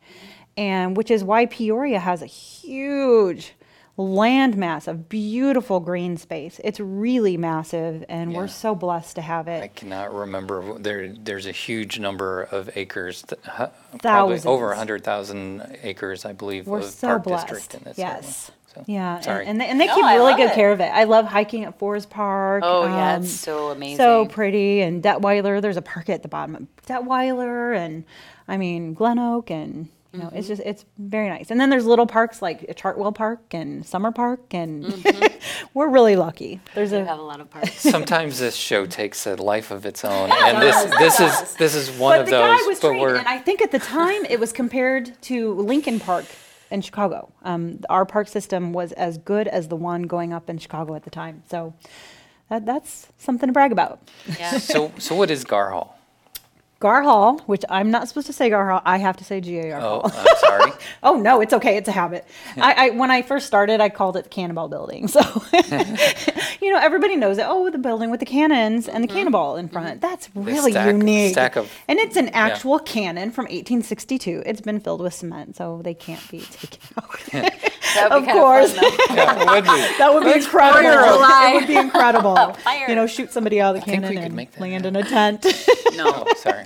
and 0.58 0.98
which 0.98 1.10
is 1.12 1.24
why 1.24 1.46
Peoria 1.46 2.00
has 2.00 2.22
a 2.22 2.28
huge 2.28 3.54
land 4.00 4.56
mass 4.56 4.88
of 4.88 5.10
beautiful 5.10 5.82
green 5.82 6.16
space. 6.16 6.62
It's 6.64 6.80
really 6.80 7.36
massive, 7.36 8.06
and 8.08 8.34
we're 8.34 8.48
so 8.48 8.74
blessed 8.74 9.16
to 9.18 9.22
have 9.22 9.48
it. 9.50 9.62
I 9.62 9.68
cannot 9.68 10.14
remember. 10.14 10.80
There, 10.80 11.10
there's 11.10 11.46
a 11.46 11.52
huge 11.52 12.00
number 12.00 12.44
of 12.44 12.70
acres, 12.78 13.24
th- 13.24 13.42
hu- 13.44 13.98
probably 14.02 14.40
over 14.46 14.74
hundred 14.74 15.04
thousand 15.04 15.78
acres, 15.84 16.24
I 16.24 16.32
believe, 16.32 16.66
We're 16.66 16.80
of 16.80 16.86
so 16.86 17.08
park 17.10 17.24
blessed. 17.26 17.48
district 17.50 17.76
in 17.76 17.84
this 17.84 17.98
yes. 17.98 18.50
area. 18.50 18.56
So, 18.76 18.84
Yeah, 18.88 19.20
sorry. 19.20 19.48
and, 19.48 19.50
and 19.50 19.62
they, 19.62 19.66
and 19.68 19.82
they 19.82 19.88
No, 19.88 19.96
keep 19.96 20.06
I 20.06 20.16
really 20.16 20.36
good 20.36 20.52
it. 20.52 20.54
care 20.54 20.72
of 20.72 20.80
it. 20.80 20.92
I 20.94 21.04
love 21.06 21.26
hiking 21.26 21.66
at 21.66 21.78
Forest 21.80 22.10
Park. 22.12 22.64
Oh, 22.66 22.86
yeah, 22.86 23.18
it's 23.18 23.26
um, 23.26 23.26
so 23.26 23.70
amazing. 23.72 23.98
So 23.98 24.28
pretty. 24.28 24.82
And 24.82 25.04
Detweiller, 25.04 25.60
there's 25.62 25.76
a 25.76 25.82
park 25.82 26.08
at 26.08 26.22
the 26.22 26.30
bottom 26.30 26.56
of 26.56 26.68
Detweiller, 26.86 27.76
and 27.76 28.06
I 28.48 28.58
mean 28.58 28.94
Glen 28.94 29.20
Oak, 29.20 29.50
and 29.50 29.90
you 30.12 30.20
know, 30.20 30.26
Mm-hmm. 30.26 30.38
it's 30.38 30.48
just 30.48 30.62
it's 30.66 30.86
very 30.98 31.30
nice. 31.30 31.52
And 31.52 31.60
then 31.62 31.70
there's 31.70 31.86
little 31.86 32.08
parks 32.08 32.42
like 32.42 32.62
Chartwell 32.76 33.14
Park 33.14 33.54
and 33.54 33.86
Summer 33.86 34.12
Park, 34.12 34.54
and 34.54 35.06
we're 35.74 35.90
really 35.90 36.16
lucky. 36.16 36.60
There's 36.74 36.92
a 36.94 37.06
have 37.06 37.20
a 37.20 37.22
lot 37.22 37.40
of 37.42 37.50
parks. 37.50 37.74
Sometimes 37.80 38.40
this 38.40 38.56
show 38.56 38.86
takes 38.88 39.28
a 39.28 39.36
life 39.36 39.70
of 39.72 39.86
its 39.86 40.04
own, 40.04 40.32
and 40.32 40.62
this 40.62 40.84
this 40.98 41.20
is 41.20 41.54
this 41.56 41.76
is 41.76 41.92
one 41.92 42.14
but 42.14 42.20
of 42.22 42.26
the 42.26 42.32
those. 42.32 42.62
guy 42.62 42.68
was 42.68 42.80
but 42.80 42.88
trained, 42.90 43.02
we're 43.02 43.16
and 43.18 43.28
I 43.28 43.38
think 43.38 43.62
at 43.62 43.72
the 43.72 43.80
time 43.80 44.26
it 44.26 44.40
was 44.40 44.52
compared 44.52 45.22
to 45.24 45.54
Lincoln 45.54 46.00
Park 46.00 46.26
in 46.72 46.82
Chicago. 46.82 47.32
Um, 47.44 47.80
our 47.90 48.06
park 48.06 48.28
system 48.28 48.74
was 48.74 48.92
as 48.94 49.18
good 49.20 49.48
as 49.48 49.68
the 49.68 49.76
one 49.76 50.04
going 50.04 50.34
up 50.34 50.50
in 50.50 50.58
Chicago 50.58 50.96
at 50.96 51.04
the 51.04 51.10
time. 51.12 51.44
So 51.50 51.74
that, 52.50 52.66
that's 52.66 53.08
something 53.20 53.46
to 53.48 53.54
brag 53.54 53.72
about. 53.72 54.00
Yeah. 54.40 54.58
so 54.58 54.92
so 54.98 55.14
what 55.14 55.30
is 55.30 55.44
Gar 55.44 55.70
Hall? 55.70 55.99
Gar 56.80 57.02
Hall, 57.04 57.40
which 57.40 57.66
I'm 57.68 57.92
not 57.92 58.08
supposed 58.08 58.28
to 58.28 58.34
say 58.34 58.50
Gar 58.50 58.70
Hall, 58.70 58.82
I 58.86 59.00
have 59.00 59.18
to 59.18 59.26
say 59.26 59.42
GAR 59.42 59.82
Oh, 59.82 59.82
Hall. 59.82 60.12
I'm 60.14 60.38
sorry. 60.38 60.72
Oh 61.04 61.16
no, 61.16 61.40
it's 61.42 61.54
okay. 61.54 61.78
It's 61.78 61.88
a 61.88 61.92
habit. 61.94 62.26
I, 62.58 62.88
I 62.88 62.90
when 62.92 63.12
I 63.12 63.22
first 63.22 63.48
started, 63.48 63.80
I 63.80 63.90
called 63.90 64.18
it 64.18 64.24
the 64.24 64.30
Cannonball 64.30 64.70
Building. 64.70 65.08
So, 65.08 65.20
you 66.62 66.72
know, 66.72 66.80
everybody 66.80 67.16
knows 67.16 67.38
it. 67.38 67.46
Oh, 67.48 67.70
the 67.70 67.78
building 67.78 68.10
with 68.12 68.20
the 68.20 68.26
cannons 68.26 68.88
and 68.88 69.04
the 69.04 69.08
mm-hmm. 69.08 69.18
cannonball 69.18 69.56
in 69.58 69.70
front. 69.70 69.88
Mm-hmm. 69.88 70.00
That's 70.00 70.30
really 70.36 70.72
stack- 70.72 70.88
unique. 70.88 71.34
stack 71.34 71.56
of- 71.56 71.72
and 71.88 72.00
it's 72.00 72.16
an 72.16 72.30
actual 72.30 72.80
cannon 72.80 73.32
from 73.32 73.44
1862. 73.46 74.44
It's 74.46 74.62
been 74.62 74.80
filled 74.80 75.02
with 75.02 75.14
cement, 75.14 75.56
so 75.56 75.82
they 75.84 75.94
can't 75.94 76.30
be 76.30 76.42
taken 76.42 76.80
out. 76.98 77.20
That 77.96 78.10
would 78.10 78.18
Of 78.20 78.22
be 78.24 78.28
kind 78.28 78.40
course. 78.40 78.72
Of 78.74 78.80
fun. 78.80 79.18
Yeah, 79.18 79.54
would 79.54 79.64
be. 79.64 79.98
that 79.98 80.14
would 80.14 80.24
be 80.24 80.34
incredible. 80.34 81.20
Fire 81.20 81.50
It 81.50 81.54
would 81.56 81.68
be 81.68 81.76
incredible. 81.76 82.54
Fire. 82.54 82.90
You 82.90 82.96
know, 82.96 83.08
shoot 83.08 83.32
somebody 83.32 83.60
out 83.62 83.76
of 83.76 83.82
the 83.82 83.86
think 83.86 84.04
cannon 84.04 84.24
and 84.24 84.36
make 84.36 84.52
that 84.52 84.62
land 84.62 84.86
in 84.86 84.96
a 84.96 85.04
tent. 85.04 85.46
No. 85.96 86.10
Oh, 86.30 86.34
sorry. 86.36 86.66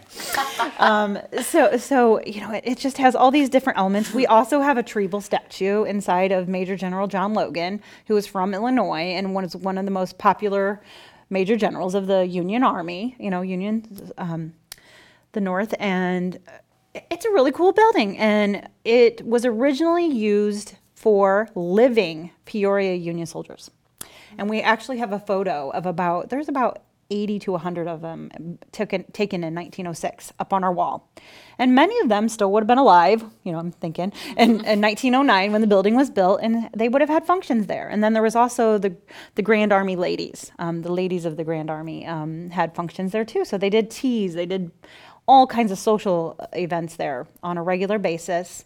so 1.43 1.77
so 1.77 2.22
you 2.25 2.41
know 2.41 2.51
it, 2.51 2.63
it 2.65 2.77
just 2.77 2.98
has 2.98 3.15
all 3.15 3.32
these 3.32 3.50
different 3.50 3.77
elements 3.77 4.13
we 4.13 4.25
also 4.25 4.62
have 4.62 4.77
a 4.77 4.84
Triebel 4.84 5.22
statue 5.22 5.84
inside 5.84 6.32
of 6.32 6.48
major 6.48 6.75
general 6.75 7.08
john 7.08 7.34
logan 7.34 7.82
who 8.08 8.17
is 8.17 8.25
from 8.27 8.53
illinois 8.53 9.13
and 9.13 9.34
was 9.36 9.55
one 9.55 9.77
of 9.77 9.86
the 9.86 9.91
most 9.91 10.17
popular 10.17 10.82
major 11.29 11.55
generals 11.55 11.96
of 11.96 12.08
the 12.08 12.25
union 12.25 12.63
army 12.63 13.15
you 13.20 13.29
know 13.29 13.41
union 13.41 13.86
um, 14.17 14.53
the 15.34 15.41
north 15.41 15.74
and 15.79 16.39
it's 16.93 17.25
a 17.25 17.32
really 17.32 17.51
cool 17.51 17.72
building 17.74 18.17
and 18.17 18.67
it 18.86 19.25
was 19.25 19.46
originally 19.46 20.05
used 20.05 20.75
for 20.96 21.50
living 21.55 22.32
peoria 22.46 22.93
union 22.96 23.25
soldiers 23.25 23.70
and 24.38 24.50
we 24.50 24.62
actually 24.62 24.98
have 24.98 25.12
a 25.12 25.20
photo 25.20 25.70
of 25.72 25.86
about 25.86 26.29
there's 26.29 26.50
about 26.50 26.84
80 27.13 27.39
to 27.39 27.51
100 27.51 27.88
of 27.88 28.01
them 28.01 28.58
taken 28.72 29.03
taken 29.13 29.43
in 29.43 29.53
1906 29.53 30.34
up 30.39 30.51
on 30.51 30.63
our 30.63 30.74
wall. 30.74 31.10
And 31.60 31.75
many 31.75 31.98
of 32.00 32.10
them 32.10 32.27
still 32.27 32.51
would 32.51 32.63
have 32.63 32.67
been 32.67 32.79
alive 32.79 33.24
you 33.43 33.51
know 33.51 33.60
i'm 33.60 33.72
thinking 33.72 34.12
in, 34.38 34.50
in 34.74 34.82
1909 34.82 35.51
when 35.51 35.62
the 35.62 35.67
building 35.67 35.96
was 35.96 36.10
built 36.10 36.39
and 36.41 36.70
they 36.75 36.89
would 36.89 37.01
have 37.01 37.10
had 37.10 37.25
functions 37.25 37.67
there. 37.67 37.88
And 37.88 38.03
then 38.03 38.13
there 38.13 38.24
was 38.24 38.36
also 38.36 38.77
the 38.77 38.96
the 39.36 39.43
grand 39.43 39.72
army 39.72 39.96
ladies 39.96 40.51
um, 40.60 40.82
the 40.82 40.91
ladies 40.91 41.25
of 41.25 41.38
the 41.38 41.43
grand 41.43 41.70
army 41.70 42.05
um, 42.05 42.50
had 42.50 42.74
functions 42.75 43.12
there 43.12 43.25
too. 43.25 43.46
So 43.46 43.58
they 43.58 43.70
did 43.70 43.91
teas 43.91 44.34
they 44.34 44.48
did 44.48 44.72
all 45.27 45.48
kinds 45.48 45.72
of 45.72 45.77
social 45.77 46.38
events 46.53 46.96
there 46.98 47.27
on 47.41 47.58
a 47.58 47.63
regular 47.63 47.98
basis. 47.98 48.65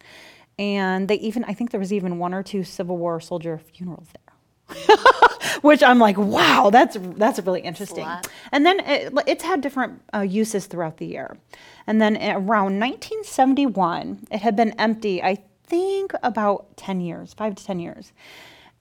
And 0.58 1.08
they 1.08 1.16
even 1.16 1.44
i 1.44 1.54
think 1.54 1.72
there 1.72 1.80
was 1.80 1.94
even 1.94 2.18
one 2.18 2.34
or 2.34 2.44
two 2.44 2.63
civil 2.63 2.98
war 2.98 3.20
soldier 3.20 3.60
funerals 3.74 4.08
there 4.13 4.26
which 5.62 5.81
I'm 5.81 6.00
like, 6.00 6.17
wow, 6.17 6.69
that's 6.71 6.97
that's 7.15 7.39
really 7.39 7.62
interesting. 7.62 8.07
And 8.51 8.65
then 8.65 8.79
it, 8.81 9.13
it's 9.25 9.43
had 9.43 9.62
different 9.62 10.01
uh, 10.13 10.21
uses 10.21 10.65
throughout 10.65 10.97
the 10.97 11.05
year. 11.05 11.38
And 11.86 12.01
then 12.01 12.17
around 12.17 12.79
1971, 12.79 14.27
it 14.31 14.41
had 14.41 14.55
been 14.55 14.71
empty. 14.71 15.24
I 15.24 15.38
think 15.63 16.13
about 16.24 16.75
10 16.77 17.01
years, 17.01 17.33
five 17.33 17.55
to 17.55 17.65
10 17.65 17.79
years, 17.79 18.12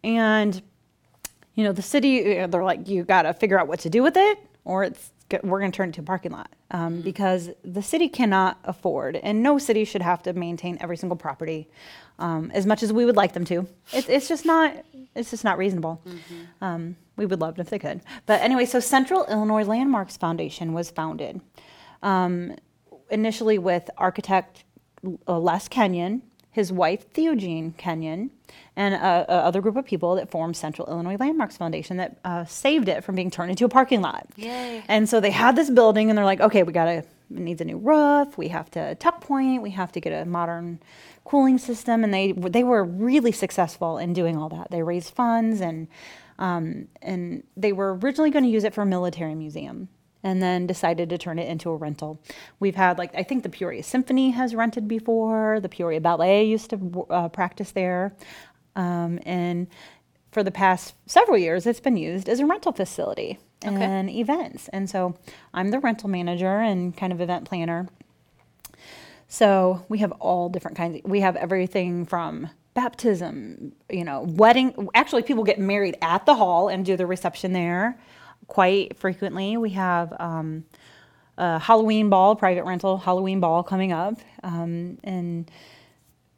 and 0.02 0.60
you 1.54 1.64
know 1.64 1.72
the 1.72 1.82
city 1.82 2.38
uh, 2.38 2.46
they're 2.46 2.64
like, 2.64 2.88
you 2.88 3.04
got 3.04 3.22
to 3.22 3.32
figure 3.32 3.58
out 3.58 3.68
what 3.68 3.80
to 3.80 3.90
do 3.90 4.02
with 4.02 4.16
it, 4.16 4.38
or 4.64 4.84
it's 4.84 5.12
we're 5.42 5.60
going 5.60 5.72
to 5.72 5.76
turn 5.76 5.90
it 5.90 5.94
to 5.94 6.00
a 6.00 6.04
parking 6.04 6.32
lot 6.32 6.50
um, 6.70 7.00
because 7.00 7.50
the 7.64 7.82
city 7.82 8.08
cannot 8.08 8.58
afford, 8.64 9.16
and 9.16 9.42
no 9.42 9.58
city 9.58 9.84
should 9.84 10.02
have 10.02 10.22
to 10.24 10.32
maintain 10.32 10.78
every 10.80 10.96
single 10.96 11.16
property 11.16 11.68
um, 12.18 12.50
as 12.54 12.66
much 12.66 12.82
as 12.82 12.92
we 12.92 13.04
would 13.04 13.16
like 13.16 13.32
them 13.32 13.44
to. 13.44 13.66
It, 13.92 14.08
it's 14.08 14.28
just 14.28 14.44
not. 14.44 14.74
It's 15.14 15.30
just 15.30 15.44
not 15.44 15.56
reasonable. 15.58 16.02
Um, 16.60 16.96
we 17.16 17.24
would 17.24 17.40
love 17.40 17.58
it 17.58 17.62
if 17.62 17.70
they 17.70 17.78
could. 17.78 18.02
But 18.26 18.42
anyway, 18.42 18.66
so 18.66 18.80
Central 18.80 19.24
Illinois 19.26 19.64
Landmarks 19.64 20.16
Foundation 20.16 20.72
was 20.74 20.90
founded 20.90 21.40
um, 22.02 22.54
initially 23.10 23.58
with 23.58 23.88
architect 23.96 24.64
uh, 25.26 25.38
Les 25.38 25.68
Kenyon, 25.68 26.22
his 26.56 26.72
wife 26.72 27.12
Theogene 27.12 27.76
Kenyon, 27.76 28.30
and 28.76 28.94
a, 28.94 29.26
a 29.28 29.44
other 29.44 29.60
group 29.60 29.76
of 29.76 29.84
people 29.84 30.14
that 30.14 30.30
formed 30.30 30.56
Central 30.56 30.88
Illinois 30.88 31.18
Landmarks 31.20 31.58
Foundation 31.58 31.98
that 31.98 32.18
uh, 32.24 32.46
saved 32.46 32.88
it 32.88 33.04
from 33.04 33.14
being 33.14 33.30
turned 33.30 33.50
into 33.50 33.66
a 33.66 33.68
parking 33.68 34.00
lot. 34.00 34.26
Yay. 34.36 34.82
And 34.88 35.06
so 35.06 35.20
they 35.20 35.30
had 35.30 35.54
this 35.54 35.68
building, 35.68 36.08
and 36.08 36.16
they're 36.16 36.24
like, 36.24 36.40
okay, 36.40 36.62
we 36.62 36.72
gotta 36.72 36.92
it 36.94 37.06
needs 37.28 37.60
a 37.60 37.64
new 37.66 37.76
roof. 37.76 38.38
We 38.38 38.48
have 38.48 38.70
to 38.70 38.94
tuck 38.94 39.20
point. 39.20 39.60
We 39.60 39.72
have 39.72 39.92
to 39.92 40.00
get 40.00 40.12
a 40.14 40.24
modern 40.24 40.80
cooling 41.26 41.58
system. 41.58 42.02
And 42.02 42.14
they 42.14 42.32
they 42.32 42.64
were 42.64 42.84
really 42.84 43.32
successful 43.32 43.98
in 43.98 44.14
doing 44.14 44.38
all 44.38 44.48
that. 44.48 44.70
They 44.70 44.82
raised 44.82 45.12
funds, 45.12 45.60
and 45.60 45.88
um, 46.38 46.88
and 47.02 47.42
they 47.54 47.74
were 47.74 47.96
originally 47.96 48.30
going 48.30 48.44
to 48.44 48.50
use 48.50 48.64
it 48.64 48.72
for 48.72 48.80
a 48.80 48.86
military 48.86 49.34
museum. 49.34 49.88
And 50.26 50.42
then 50.42 50.66
decided 50.66 51.08
to 51.10 51.18
turn 51.18 51.38
it 51.38 51.48
into 51.48 51.70
a 51.70 51.76
rental. 51.76 52.10
We've 52.58 52.74
had 52.74 52.98
like 52.98 53.14
I 53.14 53.22
think 53.22 53.42
the 53.44 53.48
Peoria 53.48 53.82
Symphony 53.82 54.30
has 54.30 54.54
rented 54.54 54.88
before. 54.88 55.60
The 55.60 55.68
Peoria 55.68 56.00
Ballet 56.00 56.44
used 56.44 56.70
to 56.70 57.06
uh, 57.10 57.28
practice 57.28 57.70
there, 57.70 58.12
um, 58.74 59.20
and 59.24 59.68
for 60.32 60.42
the 60.42 60.50
past 60.50 60.94
several 61.06 61.38
years, 61.38 61.64
it's 61.66 61.80
been 61.80 61.96
used 61.96 62.28
as 62.28 62.40
a 62.40 62.46
rental 62.46 62.72
facility 62.72 63.38
Okay. 63.64 63.74
and 63.82 64.10
events. 64.10 64.68
And 64.68 64.90
so 64.90 65.14
I'm 65.54 65.70
the 65.70 65.78
rental 65.78 66.08
manager 66.10 66.58
and 66.60 66.94
kind 66.96 67.12
of 67.12 67.20
event 67.20 67.44
planner. 67.48 67.88
So 69.28 69.84
we 69.88 69.98
have 69.98 70.12
all 70.12 70.48
different 70.48 70.76
kinds. 70.76 71.00
we 71.04 71.20
have 71.20 71.36
everything 71.36 72.04
from 72.04 72.50
baptism, 72.74 73.72
you 73.90 74.04
know, 74.04 74.22
wedding. 74.22 74.88
Actually, 74.94 75.22
people 75.22 75.44
get 75.44 75.58
married 75.58 75.96
at 76.02 76.26
the 76.26 76.34
hall 76.34 76.68
and 76.68 76.84
do 76.84 76.96
the 76.96 77.06
reception 77.06 77.52
there 77.52 77.98
quite 78.46 78.96
frequently. 78.96 79.56
We 79.56 79.70
have 79.70 80.14
um, 80.18 80.64
a 81.38 81.58
Halloween 81.58 82.08
ball, 82.08 82.36
private 82.36 82.64
rental 82.64 82.98
Halloween 82.98 83.40
ball 83.40 83.62
coming 83.62 83.92
up, 83.92 84.18
um, 84.42 84.98
and 85.04 85.50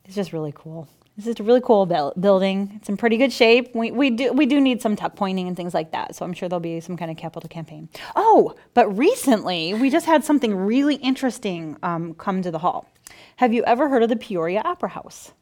it's 0.04 0.14
just 0.14 0.32
really 0.32 0.52
cool. 0.54 0.88
This 1.16 1.26
is 1.26 1.40
a 1.40 1.42
really 1.42 1.60
cool 1.60 1.84
buil- 1.84 2.14
building. 2.18 2.72
It's 2.76 2.88
in 2.88 2.96
pretty 2.96 3.16
good 3.16 3.32
shape. 3.32 3.74
We, 3.74 3.90
we 3.90 4.10
do 4.10 4.32
we 4.32 4.46
do 4.46 4.60
need 4.60 4.80
some 4.80 4.94
tuck 4.94 5.16
pointing 5.16 5.48
and 5.48 5.56
things 5.56 5.74
like 5.74 5.90
that. 5.90 6.14
So 6.14 6.24
I'm 6.24 6.32
sure 6.32 6.48
there'll 6.48 6.60
be 6.60 6.78
some 6.78 6.96
kind 6.96 7.10
of 7.10 7.16
capital 7.16 7.48
campaign. 7.48 7.88
Oh, 8.14 8.54
but 8.72 8.88
recently 8.96 9.74
we 9.74 9.90
just 9.90 10.06
had 10.06 10.24
something 10.24 10.54
really 10.54 10.94
interesting 10.94 11.76
um, 11.82 12.14
come 12.14 12.40
to 12.42 12.52
the 12.52 12.60
hall. 12.60 12.88
Have 13.36 13.52
you 13.52 13.64
ever 13.64 13.88
heard 13.88 14.04
of 14.04 14.08
the 14.08 14.16
Peoria 14.16 14.62
Opera 14.64 14.90
House? 14.90 15.32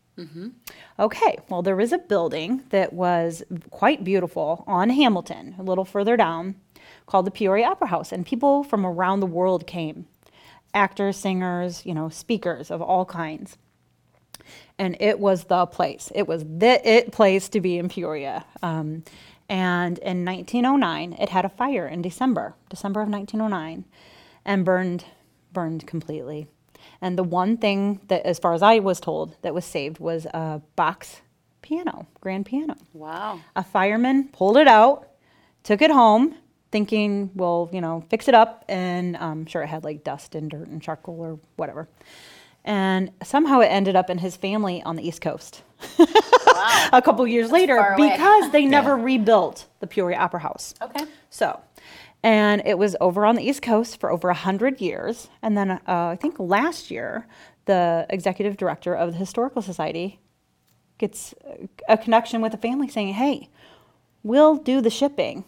Okay, 0.98 1.38
well, 1.48 1.62
there 1.62 1.76
was 1.76 1.92
a 1.92 1.98
building 1.98 2.62
that 2.70 2.92
was 2.92 3.42
quite 3.70 4.02
beautiful 4.04 4.64
on 4.66 4.90
Hamilton, 4.90 5.54
a 5.58 5.62
little 5.62 5.84
further 5.84 6.16
down, 6.16 6.56
called 7.06 7.26
the 7.26 7.30
Peoria 7.30 7.66
Opera 7.66 7.88
House, 7.88 8.12
and 8.12 8.24
people 8.24 8.64
from 8.64 8.86
around 8.86 9.20
the 9.20 9.26
world 9.26 9.66
came 9.66 10.06
actors, 10.74 11.16
singers, 11.16 11.84
you 11.86 11.94
know, 11.94 12.08
speakers 12.08 12.70
of 12.70 12.82
all 12.82 13.04
kinds. 13.04 13.56
And 14.78 14.96
it 15.00 15.18
was 15.18 15.44
the 15.44 15.66
place. 15.66 16.12
It 16.14 16.28
was 16.28 16.44
the 16.44 16.80
it 16.88 17.12
place 17.12 17.48
to 17.48 17.60
be 17.60 17.78
in 17.78 17.88
Peoria. 17.88 18.44
Um, 18.62 19.02
and 19.48 19.98
in 19.98 20.24
1909, 20.24 21.14
it 21.14 21.30
had 21.30 21.44
a 21.44 21.48
fire 21.48 21.86
in 21.86 22.02
December, 22.02 22.54
December 22.68 23.00
of 23.00 23.08
1909, 23.08 23.84
and 24.44 24.64
burned 24.64 25.04
burned 25.52 25.86
completely. 25.86 26.46
And 27.00 27.18
the 27.18 27.22
one 27.22 27.56
thing 27.56 28.00
that, 28.08 28.24
as 28.26 28.38
far 28.38 28.54
as 28.54 28.62
I 28.62 28.78
was 28.78 29.00
told, 29.00 29.36
that 29.42 29.54
was 29.54 29.64
saved 29.64 29.98
was 29.98 30.26
a 30.26 30.60
box 30.76 31.20
piano, 31.62 32.06
grand 32.20 32.46
piano. 32.46 32.76
Wow. 32.92 33.40
A 33.56 33.62
fireman 33.62 34.28
pulled 34.28 34.56
it 34.56 34.68
out, 34.68 35.08
took 35.62 35.82
it 35.82 35.90
home, 35.90 36.34
thinking, 36.70 37.30
we'll, 37.34 37.68
you 37.72 37.80
know, 37.80 38.04
fix 38.08 38.28
it 38.28 38.34
up. 38.34 38.64
And 38.68 39.16
I'm 39.16 39.46
sure 39.46 39.62
it 39.62 39.68
had 39.68 39.84
like 39.84 40.04
dust 40.04 40.34
and 40.34 40.50
dirt 40.50 40.68
and 40.68 40.80
charcoal 40.80 41.20
or 41.20 41.38
whatever. 41.56 41.88
And 42.64 43.10
somehow 43.22 43.60
it 43.60 43.66
ended 43.66 43.94
up 43.94 44.10
in 44.10 44.18
his 44.18 44.36
family 44.36 44.82
on 44.82 44.96
the 44.96 45.06
East 45.06 45.20
Coast 45.20 45.62
Wow. 45.98 46.88
a 46.92 47.02
couple 47.02 47.26
years 47.26 47.50
later 47.50 47.94
because 47.96 48.50
they 48.50 48.66
never 48.66 48.96
rebuilt 48.96 49.66
the 49.80 49.86
Peoria 49.86 50.18
Opera 50.18 50.40
House. 50.40 50.74
Okay. 50.80 51.04
So, 51.30 51.60
and 52.26 52.60
it 52.66 52.76
was 52.76 52.96
over 53.00 53.24
on 53.24 53.36
the 53.36 53.48
East 53.48 53.62
Coast 53.62 54.00
for 54.00 54.10
over 54.10 54.26
100 54.26 54.80
years. 54.80 55.28
And 55.42 55.56
then 55.56 55.70
uh, 55.70 55.80
I 55.86 56.18
think 56.20 56.34
last 56.40 56.90
year, 56.90 57.28
the 57.66 58.04
executive 58.10 58.56
director 58.56 58.94
of 58.94 59.12
the 59.12 59.18
Historical 59.18 59.62
Society 59.62 60.18
gets 60.98 61.34
a 61.88 61.96
connection 61.96 62.40
with 62.40 62.52
a 62.52 62.56
family 62.56 62.88
saying, 62.88 63.14
hey, 63.14 63.48
we'll 64.24 64.56
do 64.56 64.80
the 64.80 64.90
shipping 64.90 65.44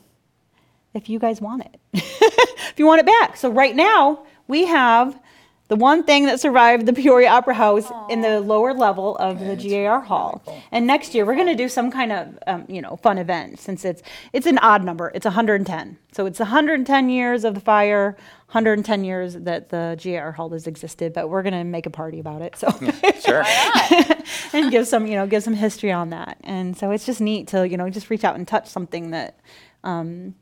if 0.94 1.08
you 1.08 1.18
guys 1.18 1.40
want 1.40 1.64
it. 1.64 1.80
if 1.92 2.74
you 2.76 2.86
want 2.86 3.00
it 3.00 3.06
back. 3.06 3.36
So 3.36 3.50
right 3.50 3.74
now, 3.74 4.24
we 4.46 4.66
have 4.66 5.20
the 5.68 5.76
one 5.76 6.02
thing 6.02 6.24
that 6.24 6.40
survived 6.40 6.86
the 6.86 6.94
Peoria 6.94 7.28
Opera 7.28 7.54
House 7.54 7.90
in 8.08 8.22
the 8.22 8.40
lower 8.40 8.72
level 8.72 9.16
of 9.16 9.38
the 9.38 9.54
GAR 9.54 10.00
Hall. 10.00 10.42
And 10.72 10.86
next 10.86 11.14
year, 11.14 11.26
we're 11.26 11.34
going 11.34 11.46
to 11.46 11.54
do 11.54 11.68
some 11.68 11.90
kind 11.90 12.10
of, 12.10 12.38
um, 12.46 12.64
you 12.68 12.80
know, 12.80 12.96
fun 12.96 13.18
event 13.18 13.60
since 13.60 13.84
it's 13.84 14.02
it's 14.32 14.46
an 14.46 14.58
odd 14.58 14.82
number. 14.82 15.12
It's 15.14 15.26
110. 15.26 15.98
So 16.12 16.24
it's 16.24 16.38
110 16.38 17.10
years 17.10 17.44
of 17.44 17.54
the 17.54 17.60
fire, 17.60 18.16
110 18.46 19.04
years 19.04 19.34
that 19.34 19.68
the 19.68 20.00
GAR 20.02 20.32
Hall 20.32 20.48
has 20.50 20.66
existed. 20.66 21.12
But 21.12 21.28
we're 21.28 21.42
going 21.42 21.52
to 21.52 21.64
make 21.64 21.84
a 21.84 21.90
party 21.90 22.18
about 22.18 22.40
it. 22.40 22.56
So 22.56 22.70
Sure. 23.20 23.44
and 24.54 24.70
give 24.70 24.86
some, 24.86 25.06
you 25.06 25.16
know, 25.16 25.26
give 25.26 25.42
some 25.42 25.54
history 25.54 25.92
on 25.92 26.10
that. 26.10 26.38
And 26.44 26.76
so 26.76 26.90
it's 26.92 27.04
just 27.04 27.20
neat 27.20 27.48
to, 27.48 27.68
you 27.68 27.76
know, 27.76 27.90
just 27.90 28.08
reach 28.08 28.24
out 28.24 28.36
and 28.36 28.48
touch 28.48 28.68
something 28.68 29.10
that 29.10 29.38
um, 29.84 30.34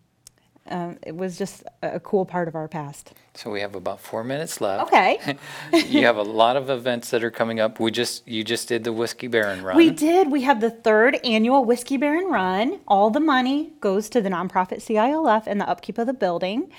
um, 0.69 0.99
it 1.03 1.17
was 1.17 1.39
just 1.39 1.63
a 1.83 1.97
a 1.97 2.01
cool 2.01 2.25
part 2.27 2.49
of 2.49 2.55
our 2.55 2.69
past. 2.69 3.13
So 3.35 3.51
we 3.51 3.61
have 3.61 3.75
about 3.75 4.01
four 4.01 4.23
minutes 4.25 4.61
left. 4.61 4.87
Okay. 4.89 5.37
you 5.73 6.05
have 6.05 6.17
a 6.17 6.23
lot 6.23 6.57
of 6.57 6.69
events 6.71 7.11
that 7.11 7.23
are 7.25 7.31
coming 7.31 7.61
up. 7.61 7.79
We 7.81 7.91
just 7.91 8.27
you 8.29 8.43
just 8.45 8.69
did 8.69 8.85
the 8.85 8.93
Whiskey 8.93 9.29
Baron 9.29 9.63
run. 9.63 9.77
We 9.77 9.91
did. 9.91 10.31
We 10.31 10.43
have 10.43 10.61
the 10.61 10.71
third 10.71 11.19
annual 11.25 11.65
Whiskey 11.65 11.97
Baron 11.97 12.27
Run. 12.31 12.81
All 12.89 13.11
the 13.11 13.21
money 13.21 13.73
goes 13.81 14.09
to 14.11 14.21
the 14.21 14.29
nonprofit 14.31 14.79
CILF 14.83 15.45
and 15.47 15.61
the 15.61 15.69
upkeep 15.69 15.99
of 15.99 16.07
the 16.07 16.15
building. 16.15 16.71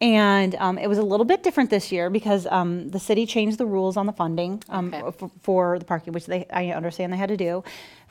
And 0.00 0.56
um, 0.56 0.78
it 0.78 0.88
was 0.88 0.98
a 0.98 1.02
little 1.02 1.24
bit 1.24 1.44
different 1.44 1.70
this 1.70 1.92
year 1.92 2.10
because 2.10 2.46
um, 2.50 2.88
the 2.88 2.98
city 2.98 3.24
changed 3.24 3.58
the 3.58 3.66
rules 3.66 3.96
on 3.96 4.06
the 4.06 4.12
funding 4.12 4.60
um, 4.68 4.92
Okay. 4.92 5.06
f- 5.24 5.30
for 5.42 5.78
the 5.78 5.84
parking, 5.84 6.12
which 6.12 6.26
they 6.26 6.44
I 6.52 6.70
understand 6.70 7.12
they 7.12 7.16
had 7.18 7.28
to 7.28 7.36
do. 7.36 7.62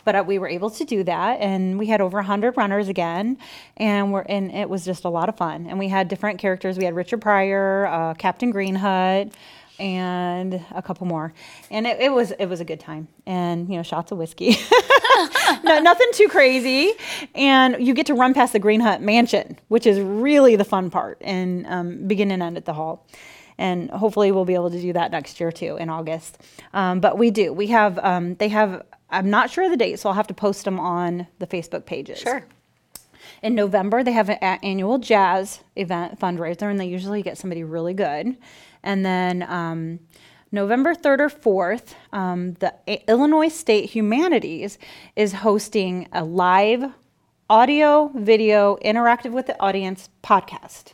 But 0.04 0.16
uh, 0.16 0.24
we 0.26 0.40
were 0.40 0.48
able 0.48 0.70
to 0.72 0.86
do 0.86 1.04
that, 1.04 1.40
and 1.40 1.78
we 1.78 1.88
had 1.88 2.02
over 2.02 2.18
100 2.18 2.58
runners 2.58 2.88
again, 2.88 3.38
and 3.78 4.12
we're 4.12 4.22
and 4.22 4.52
it 4.52 4.70
was 4.70 4.86
just 4.86 5.06
a 5.06 5.10
lot 5.10 5.30
of 5.30 5.38
fun. 5.38 5.68
And 5.68 5.78
we 5.80 5.88
had 5.88 6.08
different 6.08 6.40
characters. 6.40 6.78
We 6.78 6.86
had 6.86 6.96
Richard 6.96 7.22
Pryor, 7.22 7.86
uh, 7.88 8.14
Captain 8.16 8.54
Greenhut, 8.54 9.32
and 9.82 10.64
a 10.72 10.82
couple 10.82 11.08
more. 11.08 11.34
And 11.72 11.88
it, 11.88 12.00
it 12.00 12.12
was 12.14 12.32
it 12.32 12.46
was 12.46 12.62
a 12.62 12.66
good 12.66 12.80
time. 12.80 13.08
And 13.26 13.68
you 13.70 13.76
know, 13.78 13.84
shots 13.84 14.12
of 14.12 14.18
whiskey. 14.18 14.56
no, 15.64 15.80
nothing 15.80 16.08
too 16.14 16.28
crazy. 16.30 16.94
And 17.36 17.86
you 17.86 17.94
get 17.94 18.06
to 18.06 18.14
run 18.14 18.34
past 18.34 18.54
the 18.54 18.60
Greenhut 18.60 19.02
Mansion, 19.02 19.58
which 19.68 19.86
is 19.86 20.00
really 20.00 20.56
the 20.56 20.64
fun 20.64 20.90
part, 20.90 21.18
and 21.22 21.66
um, 21.68 22.08
begin 22.08 22.32
and 22.32 22.44
end 22.44 22.58
at 22.58 22.66
the 22.66 22.74
hall. 22.74 23.06
And 23.58 23.90
hopefully, 23.92 24.32
we'll 24.32 24.46
be 24.46 24.54
able 24.54 24.72
to 24.72 24.82
do 24.82 24.94
that 24.94 25.12
next 25.12 25.40
year 25.40 25.52
too 25.52 25.78
in 25.78 25.90
August. 25.90 26.38
Um, 26.74 27.00
but 27.00 27.18
we 27.18 27.32
do. 27.32 27.52
We 27.52 27.68
have. 27.68 28.00
Um, 28.00 28.36
they 28.36 28.50
have. 28.50 28.84
I'm 29.12 29.30
not 29.30 29.50
sure 29.50 29.66
of 29.66 29.72
the 29.72 29.78
date, 29.78 30.00
so 30.00 30.10
I'll 30.10 30.16
have 30.16 30.28
to 30.28 30.34
post 30.34 30.66
them 30.66 30.80
on 30.80 31.28
the 31.40 31.48
Facebook 31.48 31.86
pages. 31.86 32.20
Sure. 32.20 32.46
In 33.42 33.56
November, 33.56 34.04
they 34.04 34.12
have 34.12 34.30
an 34.30 34.38
a- 34.42 34.66
annual 34.66 34.98
jazz 34.98 35.62
event 35.76 36.20
fundraiser, 36.20 36.70
and 36.70 36.80
they 36.80 36.86
usually 36.86 37.22
get 37.22 37.38
somebody 37.38 37.64
really 37.64 37.94
good. 37.94 38.38
And 38.84 39.06
then 39.06 39.44
um, 39.44 40.00
November 40.52 40.96
3rd 40.96 41.20
or 41.20 41.30
4th, 41.30 41.94
um, 42.14 42.54
the 42.56 42.74
I- 42.88 43.04
Illinois 43.08 43.50
State 43.50 43.92
Humanities 43.92 44.78
is 45.16 45.34
hosting 45.34 46.08
a 46.12 46.24
live 46.24 46.92
audio, 47.50 48.12
video, 48.16 48.78
interactive 48.78 49.32
with 49.32 49.48
the 49.48 49.60
audience 49.62 50.10
podcast 50.24 50.94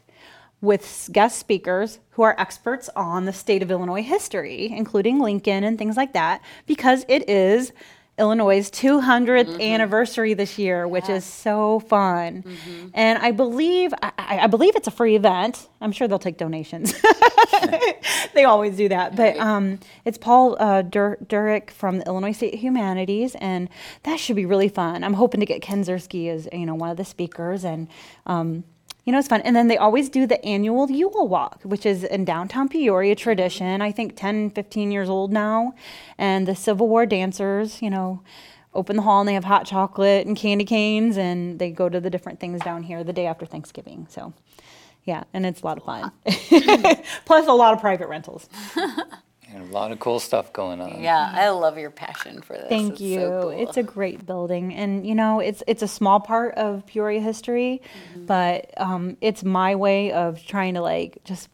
with 0.62 1.10
guest 1.12 1.38
speakers 1.38 2.00
who 2.12 2.24
are 2.24 2.36
experts 2.40 2.90
on 2.96 3.26
the 3.26 3.34
state 3.34 3.62
of 3.62 3.70
Illinois 3.70 4.02
history, 4.02 4.72
including 4.72 5.20
Lincoln 5.20 5.64
and 5.64 5.78
things 5.78 5.96
like 5.96 6.14
that, 6.14 6.42
because 6.66 7.06
it 7.08 7.30
is 7.30 7.72
Illinois' 8.20 8.70
200th 8.72 9.62
anniversary 9.62 10.34
this 10.34 10.58
year, 10.58 10.88
which 10.88 11.08
is 11.08 11.24
so 11.24 11.80
fun. 11.82 12.44
And 12.94 13.20
I 13.20 13.32
believe 13.32 13.94
I, 14.02 14.12
I 14.18 14.40
I 14.40 14.48
believe 14.48 14.76
it's 14.76 14.88
a 14.88 14.92
free 14.92 15.16
event. 15.16 15.68
I'm 15.82 15.92
sure 15.92 16.08
they'll 16.08 16.20
take 16.20 16.38
donations. 16.38 16.94
they 18.34 18.44
always 18.44 18.76
do 18.76 18.90
that. 18.90 19.16
But 19.16 19.38
um, 19.38 19.80
it's 20.06 20.18
Paul 20.18 20.58
uh, 20.60 20.82
Dur- 20.82 21.18
Durick 21.26 21.70
from 21.72 22.00
the 22.00 22.06
Illinois 22.06 22.32
State 22.32 22.56
Humanities, 22.56 23.36
and 23.36 23.70
that 24.04 24.20
should 24.20 24.36
be 24.36 24.46
really 24.46 24.70
fun. 24.70 25.04
I'm 25.04 25.14
hoping 25.14 25.40
to 25.40 25.46
get 25.46 25.62
Ken 25.62 25.84
Zurski 25.84 26.30
as 26.30 26.48
you 26.52 26.66
know 26.66 26.76
one 26.76 26.90
of 26.90 26.98
the 26.98 27.06
speakers, 27.06 27.64
and 27.64 27.88
um, 28.26 28.64
you 29.08 29.14
know, 29.14 29.20
it's 29.20 29.30
fun. 29.30 29.40
And 29.44 29.56
then 29.56 29.70
they 29.70 29.78
always 29.78 30.10
do 30.10 30.28
the 30.28 30.44
annual 30.46 30.92
Yule 30.92 31.30
Walk, 31.30 31.62
which 31.64 31.86
is 31.86 32.04
in 32.04 32.26
downtown 32.26 32.68
Peoria 32.68 33.16
tradition. 33.16 33.82
I 33.82 33.90
think 33.90 34.18
10, 34.18 34.50
15 34.50 34.92
years 34.92 35.08
old 35.08 35.32
now. 35.32 35.74
And 36.18 36.46
the 36.46 36.54
Civil 36.54 36.90
War 36.90 37.06
dancers, 37.06 37.82
you 37.82 37.90
know, 37.90 38.22
open 38.74 38.98
the 38.98 39.02
hall 39.04 39.22
and 39.22 39.30
they 39.30 39.34
have 39.34 39.46
hot 39.46 39.66
chocolate 39.66 40.28
and 40.28 40.36
candy 40.36 40.66
canes 40.66 41.18
and 41.18 41.58
they 41.58 41.72
go 41.72 41.88
to 41.88 42.02
the 42.02 42.10
different 42.10 42.42
things 42.42 42.60
down 42.60 42.84
here 42.84 43.02
the 43.06 43.14
day 43.14 43.28
after 43.28 43.46
Thanksgiving. 43.46 44.08
So, 44.10 44.34
yeah, 45.06 45.24
and 45.34 45.46
it's 45.46 45.62
a 45.62 45.66
lot 45.66 45.78
of 45.78 45.86
fun. 45.86 46.12
Plus, 47.26 47.48
a 47.48 47.54
lot 47.54 47.74
of 47.74 47.80
private 47.80 48.10
rentals. 48.10 48.50
And 49.54 49.70
a 49.70 49.72
lot 49.72 49.92
of 49.92 50.00
cool 50.00 50.20
stuff 50.20 50.52
going 50.52 50.82
on. 50.82 51.02
Yeah, 51.02 51.32
I 51.34 51.50
love 51.50 51.78
your 51.78 51.90
passion 51.92 52.42
for 52.42 52.54
this. 52.54 52.68
Thank 52.68 52.94
It's 52.94 53.02
you. 53.02 53.20
so 53.22 53.42
cool. 53.44 53.50
It's 53.52 53.78
a 53.78 53.84
great 53.84 54.26
building, 54.26 54.74
and 54.76 55.08
you 55.08 55.16
know, 55.16 55.40
it's 55.40 55.64
it's 55.68 55.82
a 55.82 55.88
small 55.88 56.20
part 56.20 56.56
of 56.56 56.86
Peoria 56.86 57.22
history, 57.22 57.82
Mm-hmm. 58.14 58.26
but 58.26 58.72
um, 58.78 59.16
it's 59.22 59.44
my 59.44 59.76
way 59.76 60.12
of 60.12 60.46
trying 60.46 60.74
to 60.74 60.82
like 60.82 61.20
just 61.24 61.48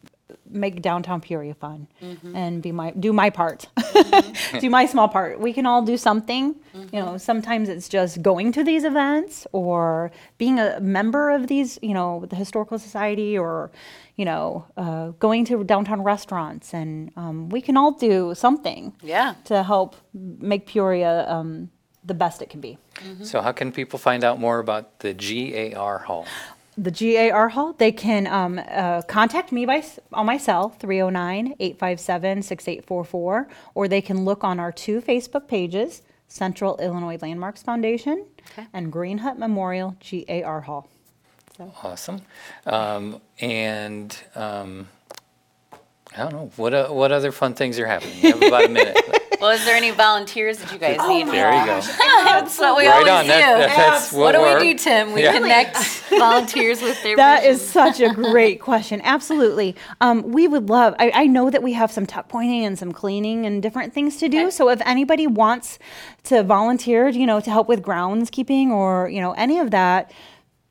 make 0.54 0.80
downtown 0.82 1.20
Peoria 1.20 1.54
fun 1.54 1.88
Mm-hmm. 2.02 2.36
and 2.36 2.62
be 2.62 2.72
my 2.72 2.90
do 2.92 3.12
my 3.12 3.30
part, 3.30 3.66
do 4.60 4.70
my 4.70 4.86
small 4.86 5.08
part. 5.08 5.40
We 5.40 5.52
can 5.52 5.66
all 5.66 5.82
do 5.82 5.96
something. 5.96 6.54
You 6.92 7.00
know, 7.00 7.18
sometimes 7.18 7.68
it's 7.68 7.88
just 7.88 8.22
going 8.22 8.52
to 8.52 8.64
these 8.64 8.84
events 8.84 9.46
or 9.52 10.10
being 10.38 10.58
a 10.58 10.78
member 10.80 11.30
of 11.30 11.46
these. 11.48 11.78
You 11.82 11.94
know, 11.94 12.24
the 12.28 12.36
historical 12.36 12.78
society 12.78 13.36
or 13.38 13.70
you 14.16 14.24
know, 14.24 14.64
uh, 14.76 15.08
going 15.18 15.44
to 15.46 15.64
downtown 15.64 16.00
restaurants, 16.02 16.72
and 16.72 17.10
um, 17.16 17.48
we 17.48 17.60
can 17.60 17.76
all 17.76 17.92
do 17.92 18.32
something 18.34 18.92
Yeah. 19.02 19.34
to 19.46 19.62
help 19.64 19.96
make 20.14 20.66
Peoria 20.66 21.28
um, 21.28 21.68
the 22.04 22.14
best 22.14 22.40
it 22.42 22.48
can 22.48 22.60
be. 22.60 22.78
So 23.24 23.40
how 23.40 23.50
can 23.50 23.72
people 23.72 23.98
find 23.98 24.22
out 24.22 24.38
more 24.38 24.60
about 24.60 25.00
the 25.00 25.12
GAR 25.14 25.98
Hall? 25.98 26.26
The 26.76 26.90
GAR 26.90 27.50
Hall, 27.50 27.72
they 27.72 27.92
can 27.92 28.26
um, 28.26 28.60
uh, 28.68 29.02
contact 29.02 29.52
me 29.52 29.64
by 29.64 29.76
s- 29.76 30.00
on 30.12 30.26
my 30.26 30.36
cell 30.38 30.74
309-857-6844 30.80 33.46
or 33.74 33.88
they 33.88 34.00
can 34.00 34.24
look 34.24 34.42
on 34.44 34.58
our 34.60 34.72
two 34.72 35.00
Facebook 35.00 35.46
pages, 35.48 36.02
Central 36.28 36.76
Illinois 36.78 37.18
Landmarks 37.20 37.62
Foundation 37.62 38.26
Okay. 38.52 38.66
and 38.72 38.92
Greenhut 38.92 39.38
Memorial 39.38 39.96
GAR 40.10 40.60
Hall. 40.62 40.88
Awesome. 41.82 42.22
Um, 42.66 43.20
and 43.40 44.16
um, 44.34 44.88
I 46.16 46.22
don't 46.22 46.32
know 46.32 46.50
what 46.56 46.74
uh, 46.74 46.88
what 46.88 47.10
other 47.12 47.32
fun 47.32 47.54
things 47.54 47.78
are 47.78 47.86
happening. 47.86 48.16
You 48.22 48.32
have 48.32 48.42
about 48.42 48.64
a 48.64 48.68
minute. 48.68 48.96
Well, 49.40 49.50
is 49.52 49.64
there 49.66 49.74
any 49.76 49.90
volunteers 49.90 50.56
that 50.58 50.72
you 50.72 50.78
guys 50.78 50.96
need? 51.06 51.26
there 51.26 51.52
you 51.52 51.66
go. 51.66 51.80
That's 52.24 52.58
what 52.58 52.78
we 52.78 52.86
Right 52.86 52.94
always 53.06 53.10
on. 53.10 53.22
do. 53.24 53.28
That, 53.28 53.58
that- 53.58 53.76
that's 53.76 54.10
what 54.12 54.20
what, 54.20 54.32
do 54.32 54.40
we're, 54.40 54.58
do, 54.60 54.78
Tim? 54.78 55.12
We 55.12 55.22
Yeah. 55.22 55.32
connect 55.34 55.76
volunteers 56.08 56.80
with 56.80 57.02
their 57.02 57.16
That 57.16 57.40
vision. 57.42 57.54
is 57.54 57.68
such 57.68 58.00
a 58.00 58.08
great 58.14 58.60
question. 58.60 59.02
Absolutely. 59.04 59.76
Um, 60.00 60.22
we 60.32 60.48
would 60.48 60.70
love, 60.70 60.94
I, 60.98 61.10
I 61.14 61.26
know 61.26 61.50
that 61.50 61.62
we 61.62 61.74
have 61.74 61.92
some 61.92 62.06
tuck 62.06 62.28
pointing 62.28 62.64
and 62.64 62.78
some 62.78 62.92
cleaning 62.92 63.44
and 63.44 63.62
different 63.62 63.92
things 63.92 64.16
to 64.18 64.30
do. 64.30 64.42
Okay. 64.44 64.50
So 64.50 64.70
if 64.70 64.80
anybody 64.86 65.26
wants 65.26 65.78
to 66.24 66.42
volunteer, 66.42 67.08
you 67.08 67.26
know, 67.26 67.40
to 67.40 67.50
help 67.50 67.68
with 67.68 67.82
groundskeeping 67.82 68.68
or, 68.68 69.10
you 69.10 69.20
know, 69.20 69.32
any 69.32 69.58
of 69.58 69.72
that, 69.72 70.10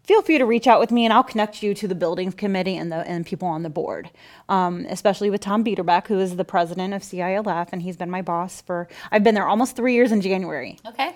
feel 0.04 0.22
free 0.22 0.38
to 0.38 0.46
reach 0.46 0.68
out 0.68 0.80
with 0.80 0.92
me 0.92 1.06
and 1.06 1.14
I'll 1.14 1.24
connect 1.24 1.64
you 1.64 1.74
to 1.76 1.88
the 1.88 1.96
buildings 1.96 2.36
committee 2.36 2.78
and 2.78 2.92
the 2.92 2.98
and 3.08 3.26
people 3.26 3.48
on 3.48 3.64
the 3.64 3.70
board. 3.70 4.10
Um, 4.50 4.86
especially 4.90 5.30
with 5.30 5.42
Tom 5.42 5.64
Biederbeck, 5.64 6.08
who 6.08 6.20
is 6.20 6.36
the 6.36 6.46
president 6.46 6.94
of 6.94 7.02
CILF, 7.02 7.70
and 7.72 7.82
he's 7.82 7.98
been 7.98 8.10
my 8.10 8.22
boss 8.22 8.62
for, 8.62 8.88
I've 9.12 9.24
been 9.24 9.36
there 9.36 9.48
almost 9.48 9.76
three 9.76 9.94
years 9.94 10.12
in 10.12 10.22
January. 10.22 10.78
Okay. 10.86 11.16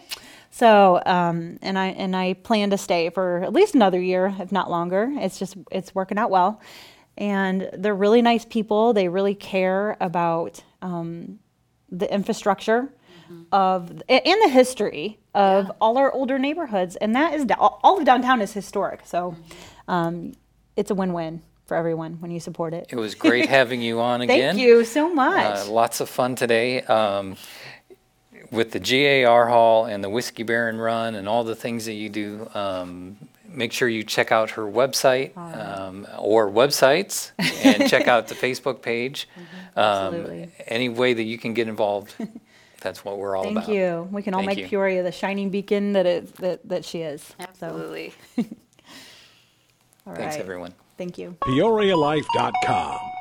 So, 0.50 1.02
um, 1.06 1.60
and 1.62 1.78
I 1.78 1.88
and 1.88 2.16
I 2.16 2.34
plan 2.34 2.70
to 2.70 2.78
stay 2.78 3.10
for 3.10 3.44
at 3.44 3.54
least 3.54 3.76
another 3.76 4.00
year, 4.00 4.34
if 4.40 4.52
not 4.52 4.72
longer. 4.72 5.12
It's 5.18 5.38
just 5.38 5.58
it's 5.72 5.94
working 5.94 6.18
out 6.18 6.30
well, 6.30 6.62
and 7.18 7.70
they're 7.74 7.94
really 7.94 8.22
nice 8.22 8.46
people. 8.46 8.94
They 8.94 9.10
really 9.10 9.36
care 9.36 9.98
about 10.00 10.64
um, 10.82 11.40
the 11.92 12.12
infrastructure 12.12 12.90
of 13.52 14.02
and 14.10 14.42
the 14.44 14.50
history 14.50 15.20
of 15.34 15.72
all 15.82 15.98
our 15.98 16.12
older 16.12 16.38
neighborhoods, 16.40 16.96
and 16.98 17.16
that 17.16 17.34
is 17.34 17.46
all 17.58 17.80
all 17.84 17.98
of 18.00 18.06
downtown 18.06 18.42
is 18.42 18.54
historic. 18.54 19.02
So 19.06 19.36
um, 19.88 20.34
it's 20.76 20.92
a 20.92 20.96
win-win 20.96 21.42
for 21.66 21.76
everyone 21.76 22.14
when 22.22 22.32
you 22.32 22.40
support 22.40 22.74
it. 22.74 22.88
It 22.90 22.96
was 22.96 23.14
great 23.16 23.50
having 23.60 23.82
you 23.82 24.00
on 24.00 24.22
again. 24.22 24.56
Thank 24.56 24.66
you 24.68 24.84
so 24.86 25.14
much. 25.14 25.68
Uh, 25.68 25.72
lots 25.72 26.00
of 26.00 26.10
fun 26.10 26.36
today 26.36 26.82
um, 26.84 27.36
with 28.52 28.72
the 28.72 28.80
GAR 28.80 29.48
Hall 29.48 29.86
and 29.86 30.04
the 30.04 30.10
Whiskey 30.10 30.44
Baron 30.44 30.78
Run 30.78 31.16
and 31.16 31.28
all 31.28 31.44
the 31.44 31.56
things 31.56 31.86
that 31.86 31.94
you 31.94 32.10
do. 32.10 32.50
Um, 32.54 33.18
make 33.50 33.72
sure 33.74 33.88
you 33.90 34.04
check 34.04 34.32
out 34.32 34.52
her 34.52 34.64
website 34.64 35.36
um, 35.38 36.06
or 36.18 36.50
websites 36.50 37.32
and 37.64 37.90
check 37.90 38.08
out 38.08 38.28
the 38.28 38.36
Facebook 38.46 38.82
page. 38.82 39.28
Um, 39.36 39.44
Mm-hmm. 39.44 39.80
Absolutely. 39.80 40.52
any 40.68 40.90
way 40.90 41.14
that 41.14 41.24
you 41.24 41.38
can 41.38 41.54
get 41.54 41.68
involved, 41.68 42.14
that's 42.82 43.04
what 43.04 43.18
we're 43.18 43.36
all 43.36 43.44
about. 43.44 43.66
Thank 43.66 43.66
about. 43.66 43.76
you. 43.76 44.10
We 44.12 44.22
can 44.22 44.34
all 44.34 44.42
Thank 44.42 44.58
make 44.58 44.58
you. 44.60 44.68
Peoria 44.68 45.04
the 45.04 45.12
shining 45.12 45.50
beacon 45.50 45.94
that 45.94 46.06
it 46.06 46.36
that, 46.38 46.68
that 46.68 46.86
she 46.86 47.02
is. 47.02 47.22
So, 47.24 47.36
Absolutely. 47.40 48.14
all 48.38 48.46
Thanks, 50.16 50.36
right. 50.36 50.40
everyone. 50.40 50.74
Thank 50.98 51.18
you. 51.18 51.38
PeoriaLife.com. 51.42 53.17